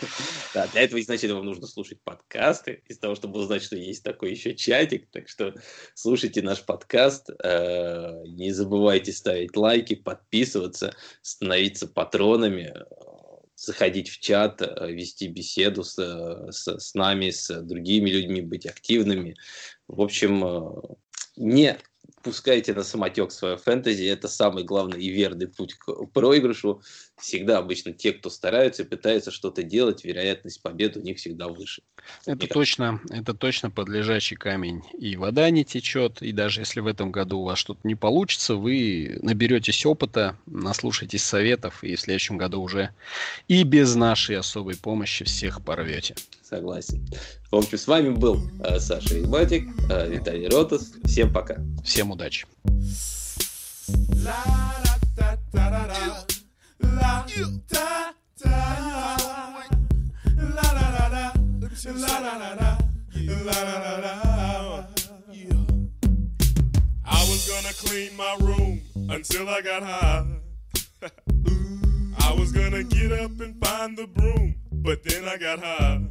Да, 0.53 0.67
для 0.67 0.81
этого 0.81 1.01
изначально 1.01 1.37
вам 1.37 1.45
нужно 1.45 1.65
слушать 1.65 1.99
подкасты, 2.03 2.83
из 2.87 2.99
того, 2.99 3.15
чтобы 3.15 3.39
узнать, 3.39 3.63
что 3.63 3.75
есть 3.75 4.03
такой 4.03 4.31
еще 4.31 4.53
чатик. 4.53 5.09
Так 5.09 5.29
что 5.29 5.55
слушайте 5.95 6.43
наш 6.43 6.63
подкаст. 6.63 7.29
Не 7.29 8.51
забывайте 8.51 9.11
ставить 9.11 9.57
лайки, 9.57 9.95
подписываться, 9.95 10.95
становиться 11.21 11.87
патронами 11.87 12.73
заходить 13.57 14.09
в 14.09 14.19
чат, 14.19 14.61
э, 14.61 14.91
вести 14.91 15.27
беседу 15.27 15.83
с, 15.83 15.97
э, 15.97 16.51
с, 16.51 16.67
с 16.67 16.93
нами, 16.93 17.31
с 17.31 17.61
другими 17.61 18.09
людьми, 18.11 18.41
быть 18.41 18.67
активными. 18.67 19.35
В 19.87 20.01
общем, 20.01 20.45
э, 20.45 20.95
не 21.37 21.77
пускайте 22.21 22.73
на 22.73 22.83
самотек 22.83 23.31
свое 23.31 23.57
фэнтези, 23.57 24.03
это 24.05 24.27
самый 24.27 24.63
главный 24.63 25.03
и 25.03 25.09
верный 25.09 25.47
путь 25.47 25.73
к 25.73 25.91
проигрышу. 26.13 26.81
Всегда 27.19 27.57
обычно 27.57 27.93
те, 27.93 28.13
кто 28.13 28.29
стараются 28.29 28.83
и 28.83 28.85
пытаются 28.85 29.31
что-то 29.31 29.63
делать, 29.63 30.05
вероятность 30.05 30.61
победы 30.61 30.99
у 30.99 31.03
них 31.03 31.17
всегда 31.17 31.47
выше. 31.47 31.81
Это 32.25 32.37
Мне 32.37 32.47
точно, 32.47 32.99
кажется. 32.99 33.15
это 33.15 33.33
точно 33.33 33.71
подлежащий 33.71 34.35
камень. 34.35 34.83
И 34.99 35.15
вода 35.15 35.49
не 35.49 35.65
течет, 35.65 36.21
и 36.21 36.31
даже 36.31 36.61
если 36.61 36.79
в 36.79 36.85
этом 36.85 37.11
году 37.11 37.39
у 37.39 37.43
вас 37.45 37.57
что-то 37.57 37.79
не 37.83 37.95
получится, 37.95 38.55
вы 38.55 39.17
наберетесь 39.23 39.83
опыта, 39.85 40.37
наслушаетесь 40.45 41.23
советов, 41.23 41.83
и 41.83 41.95
в 41.95 41.99
следующем 41.99 42.37
году 42.37 42.61
уже 42.61 42.93
и 43.47 43.63
без 43.63 43.95
нашей 43.95 44.37
особой 44.37 44.77
помощи 44.77 45.25
всех 45.25 45.63
порвете. 45.63 46.15
Согласен. 46.43 47.03
В 47.51 47.55
общем, 47.55 47.77
с 47.79 47.87
вами 47.87 48.09
был 48.09 48.39
э, 48.63 48.79
Саша 48.79 49.19
Игматик, 49.19 49.67
э, 49.89 50.09
Виталий 50.09 50.47
Ротас. 50.47 50.93
Всем 51.03 51.33
пока. 51.33 51.57
Всем 51.83 52.11
удачи. 52.11 52.45
I 67.09 67.25
was 67.29 67.47
gonna 67.49 67.73
clean 67.73 68.15
my 68.15 68.35
room 68.41 68.81
until 69.09 69.49
I 69.49 69.61
got 69.61 69.83
high. 69.83 70.25
I 72.19 72.33
was 72.33 72.51
gonna 72.51 72.83
get 72.83 73.11
up 73.11 73.39
and 73.39 73.63
find 73.63 73.97
the 73.97 74.07
broom. 74.07 74.55
but 74.71 75.03
then 75.03 75.25
I 75.27 75.37
got 75.37 75.59
high. 75.59 76.01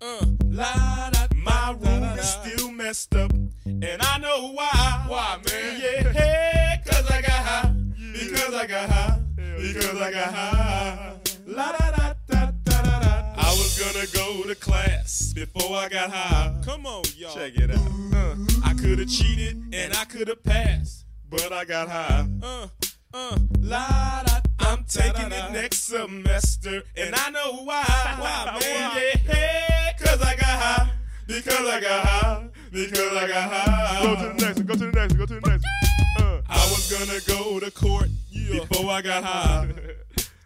Uh, 0.00 0.26
la, 0.46 1.10
da, 1.10 1.26
my 1.36 1.76
room 1.78 2.02
is 2.18 2.28
still 2.28 2.72
messed 2.72 3.14
up, 3.14 3.32
and 3.64 4.02
I 4.02 4.18
know 4.18 4.52
why. 4.52 5.04
Why, 5.06 5.38
man? 5.46 5.80
Yeah, 5.80 6.12
hey, 6.12 6.82
cause 6.84 7.08
I 7.10 7.20
got 7.22 7.30
high. 7.30 7.74
Because 8.12 8.54
I 8.54 8.66
got 8.66 8.90
high. 8.90 9.21
Because 9.62 10.00
I 10.00 10.10
got 10.10 10.34
high. 10.34 11.14
La 11.46 11.70
da 11.70 11.90
da 11.92 12.14
da 12.26 12.50
da 12.64 12.82
da 12.82 13.00
da. 13.00 13.34
I 13.36 13.50
was 13.50 13.78
gonna 13.78 14.06
go 14.12 14.42
to 14.48 14.56
class 14.56 15.32
before 15.32 15.76
I 15.76 15.88
got 15.88 16.10
high. 16.10 16.60
Come 16.64 16.84
on, 16.84 17.04
y'all. 17.16 17.32
Check 17.32 17.52
it 17.56 17.70
out. 17.70 17.78
Uh, 18.12 18.34
I 18.64 18.74
could 18.74 18.98
have 18.98 19.08
cheated 19.08 19.62
and 19.72 19.94
I 19.94 20.04
could 20.06 20.26
have 20.26 20.42
passed, 20.42 21.04
but 21.30 21.52
I 21.52 21.64
got 21.64 21.88
high. 21.88 22.26
Uh, 22.42 22.66
uh, 23.14 23.38
la 23.60 24.22
da. 24.24 24.40
I'm 24.58 24.82
taking 24.88 25.30
it 25.30 25.52
next 25.52 25.84
semester, 25.84 26.82
and 26.96 27.14
I 27.14 27.30
know 27.30 27.62
why. 27.62 27.84
Why, 28.18 28.58
man? 28.60 29.16
Yeah, 29.28 29.92
cause 29.96 30.20
I 30.22 30.34
got 30.34 30.44
high. 30.44 30.90
Because 31.28 31.68
I 31.68 31.80
got 31.80 32.04
high. 32.04 32.48
Because 32.72 33.12
I 33.16 33.28
got 33.28 33.52
high. 33.52 34.02
Go 34.02 34.16
to 34.16 34.22
the 34.22 34.44
next 34.44 34.56
one. 34.56 34.66
Go 34.66 34.74
to 34.74 34.78
the 34.78 34.92
next 34.92 35.12
one. 35.12 35.18
Go 35.18 35.26
to 35.26 35.34
the 35.34 35.40
next 35.40 35.62
one. 35.62 35.81
Uh. 36.18 36.40
I 36.48 36.68
was 36.70 36.90
gonna 36.90 37.20
go 37.26 37.60
to 37.60 37.70
court 37.70 38.08
before 38.32 38.90
I 38.90 39.02
got 39.02 39.24
high. 39.24 39.68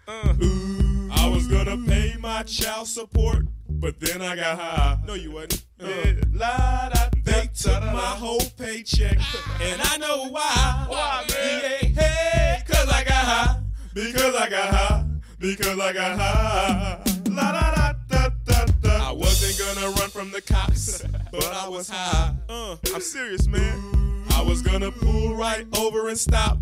Uh, 0.08 0.32
ooh, 0.40 1.08
I 1.10 1.28
was 1.28 1.48
gonna 1.48 1.76
pay 1.84 2.14
my 2.20 2.44
child 2.44 2.86
support, 2.86 3.44
but 3.68 3.98
then 3.98 4.22
I 4.22 4.36
got 4.36 4.56
high. 4.56 4.98
No, 5.04 5.14
you 5.14 5.32
wasn't. 5.32 5.64
Uh, 5.82 5.88
la, 6.32 6.90
da, 6.90 7.08
they 7.24 7.50
took 7.52 7.82
my 7.82 8.14
whole 8.14 8.40
paycheck, 8.56 9.18
and 9.60 9.80
I 9.82 9.96
know 9.96 10.28
why. 10.28 10.84
Why, 10.86 11.24
man? 11.28 11.60
Yeah, 11.60 12.02
hey, 12.02 12.62
cause 12.68 12.88
I 12.88 13.02
got 13.02 13.24
high. 13.24 13.60
Because 13.94 14.34
I 14.36 14.48
got 14.48 14.68
high. 14.72 15.04
Because 15.40 15.80
I 15.80 15.92
got 15.92 16.16
high. 16.16 17.02
La 17.28 17.50
da 17.50 17.74
da 17.74 17.92
da 18.08 18.28
da 18.44 18.64
da. 18.80 19.08
I 19.08 19.12
wasn't 19.12 19.58
gonna 19.58 19.88
run 19.98 20.08
from 20.10 20.30
the 20.30 20.40
cops, 20.40 21.02
but 21.32 21.46
I 21.52 21.68
was 21.68 21.88
high. 21.88 22.32
Uh, 22.48 22.76
I'm 22.94 23.00
serious, 23.00 23.48
man. 23.48 24.15
I 24.36 24.42
was 24.42 24.60
gonna 24.60 24.92
pull 24.92 25.34
right 25.34 25.66
over 25.78 26.08
and 26.08 26.18
stop, 26.18 26.58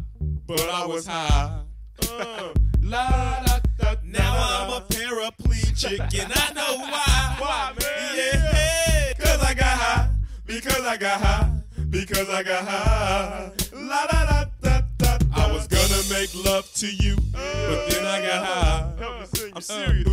but 0.46 0.60
I 0.60 0.86
was 0.86 1.06
high. 1.06 1.60
Uh, 2.08 2.50
la 2.80 3.08
da 3.44 3.58
da. 3.78 3.94
Now 4.04 4.32
I'm 4.38 4.70
a 4.74 4.80
paraplegic, 4.86 5.98
and 6.22 6.32
I 6.34 6.52
know 6.52 6.76
why. 6.78 7.36
Why, 7.40 7.72
man? 7.80 8.16
Yeah, 8.16 9.12
cause 9.18 9.42
I 9.42 9.54
got 9.54 9.76
high. 9.76 10.08
Because 10.46 10.82
I 10.82 10.96
got 10.96 11.20
high. 11.20 11.50
Because 11.90 12.30
I 12.30 12.42
got 12.44 12.64
high. 12.64 13.50
La 13.72 14.06
da 14.06 14.24
da 14.24 14.44
da 14.62 14.80
da. 14.96 15.18
I 15.34 15.52
was 15.52 15.66
gonna 15.66 16.02
make 16.16 16.32
love 16.44 16.72
to 16.74 16.86
you, 16.86 17.16
but 17.32 17.90
then 17.90 18.06
I 18.06 18.20
got 18.24 18.44
high. 18.46 19.50
I'm 19.52 19.60
serious. 19.60 20.08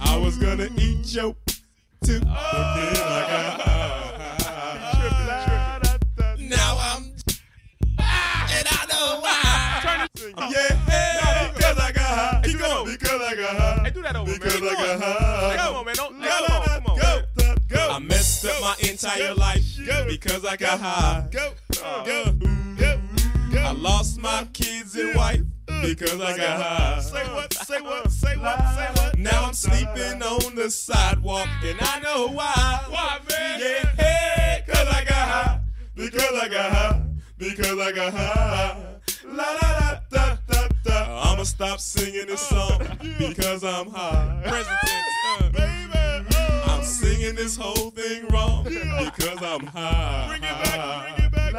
I 0.00 0.18
was 0.18 0.36
gonna 0.36 0.68
eat 0.76 1.14
your 1.14 1.34
too, 2.04 2.20
but 2.20 2.74
then 2.74 2.96
I 2.96 3.26
got 3.26 3.60
high. 3.62 4.09
Why. 10.52 10.76
Yeah, 10.88 11.52
because 11.54 11.78
I 11.78 11.92
got 11.92 12.02
high. 12.04 12.40
Hey, 12.44 12.52
go. 12.54 12.84
Because 12.84 13.20
I 13.22 13.34
got 13.36 13.56
high. 13.56 13.82
Hey, 13.84 13.90
do 13.90 14.02
that 14.02 14.16
over, 14.16 14.32
Because 14.32 14.60
man. 14.60 14.70
I 14.70 14.74
got 14.74 15.00
Hey, 15.00 15.06
high. 15.06 15.56
come 15.56 15.76
on, 15.76 15.84
man. 15.86 15.94
Don't, 15.94 16.20
Go, 16.20 16.28
come 16.28 16.52
on, 16.56 16.66
come 16.68 16.86
on. 16.86 16.98
go, 16.98 17.22
man. 17.44 17.56
go. 17.68 17.90
I 17.90 17.98
messed 17.98 18.44
up 18.46 18.60
my 18.60 18.74
entire 18.88 19.34
life 19.34 19.64
because 20.06 20.44
I 20.44 20.56
got 20.56 20.80
high. 20.80 21.28
Go, 21.30 21.52
go, 21.74 22.04
go, 22.04 23.00
go. 23.52 23.58
I 23.58 23.72
lost 23.72 24.18
my 24.20 24.44
kids 24.52 24.94
and 24.96 25.14
wife 25.16 25.40
uh. 25.68 25.82
because 25.82 26.20
I 26.20 26.36
got 26.36 26.60
high. 26.62 27.00
Say 27.00 27.24
what? 27.34 27.52
Say 27.54 27.80
what? 27.80 28.10
Say 28.10 28.36
what? 28.36 28.58
Say 28.74 28.88
what? 29.02 29.18
Now 29.18 29.44
I'm 29.44 29.54
sleeping 29.54 30.22
on 30.22 30.54
the 30.54 30.70
sidewalk 30.70 31.48
and 31.64 31.78
I 31.80 32.00
know 32.00 32.28
why. 32.28 32.80
Why, 32.88 33.18
man? 33.28 33.60
Yeah, 33.60 33.86
hey, 34.02 34.64
cause 34.66 34.86
I 34.88 35.04
got 35.04 35.28
high. 35.28 35.60
Because 35.94 36.32
I 36.42 36.48
got 36.48 36.70
high. 36.72 37.02
Because 37.38 37.78
I 37.78 37.92
got 37.92 38.12
high. 38.14 38.76
La 39.24 39.44
da 39.60 39.69
I'ma 41.40 41.46
stop 41.46 41.80
singing 41.80 42.26
this 42.26 42.46
song 42.46 42.82
uh, 42.82 42.96
because 43.18 43.64
I'm 43.64 43.88
high. 43.88 44.42
Present 44.44 44.78
tense, 44.84 45.06
uh, 45.26 45.48
baby. 45.48 46.36
Uh. 46.36 46.64
I'm 46.66 46.84
singing 46.84 47.34
this 47.34 47.56
whole 47.56 47.90
thing 47.92 48.28
wrong 48.28 48.64
because 48.64 49.42
I'm 49.42 49.64
high. 49.64 50.26
Bring 50.28 50.42
it 50.42 50.64
back, 50.64 51.16
bring 51.16 51.26
it 51.26 51.32
back. 51.32 51.54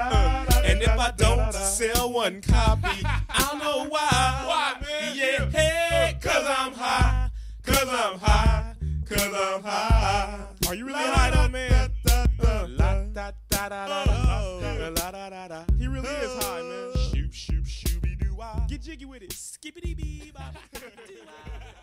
Uh, 0.53 0.61
and 0.65 0.83
if 0.83 0.99
I 0.99 1.11
don't 1.17 1.51
sell 1.51 2.13
one 2.13 2.41
copy, 2.41 3.03
I'll 3.29 3.57
know 3.57 3.89
why. 3.89 4.43
Why, 4.45 4.73
man? 4.81 5.17
Yeah, 5.17 5.49
hey, 5.49 6.15
cause 6.21 6.45
I'm 6.47 6.73
high. 6.73 7.31
Cause 7.63 7.89
I'm 7.89 8.19
high. 8.19 8.75
Cause 9.09 9.33
I'm 9.33 9.63
high. 9.63 10.45
Are 10.67 10.75
you 10.75 10.85
really 10.85 10.99
high 10.99 11.31
though, 11.31 11.49
man? 11.49 11.89
He 15.79 15.87
really 15.87 16.07
is 16.07 16.43
high, 16.43 16.61
man. 16.61 17.00
Get 18.71 18.83
jiggy 18.83 19.03
with 19.03 19.21
it. 19.21 19.33
Skippity 19.33 19.93
bee 19.93 20.31
bop. 20.33 20.55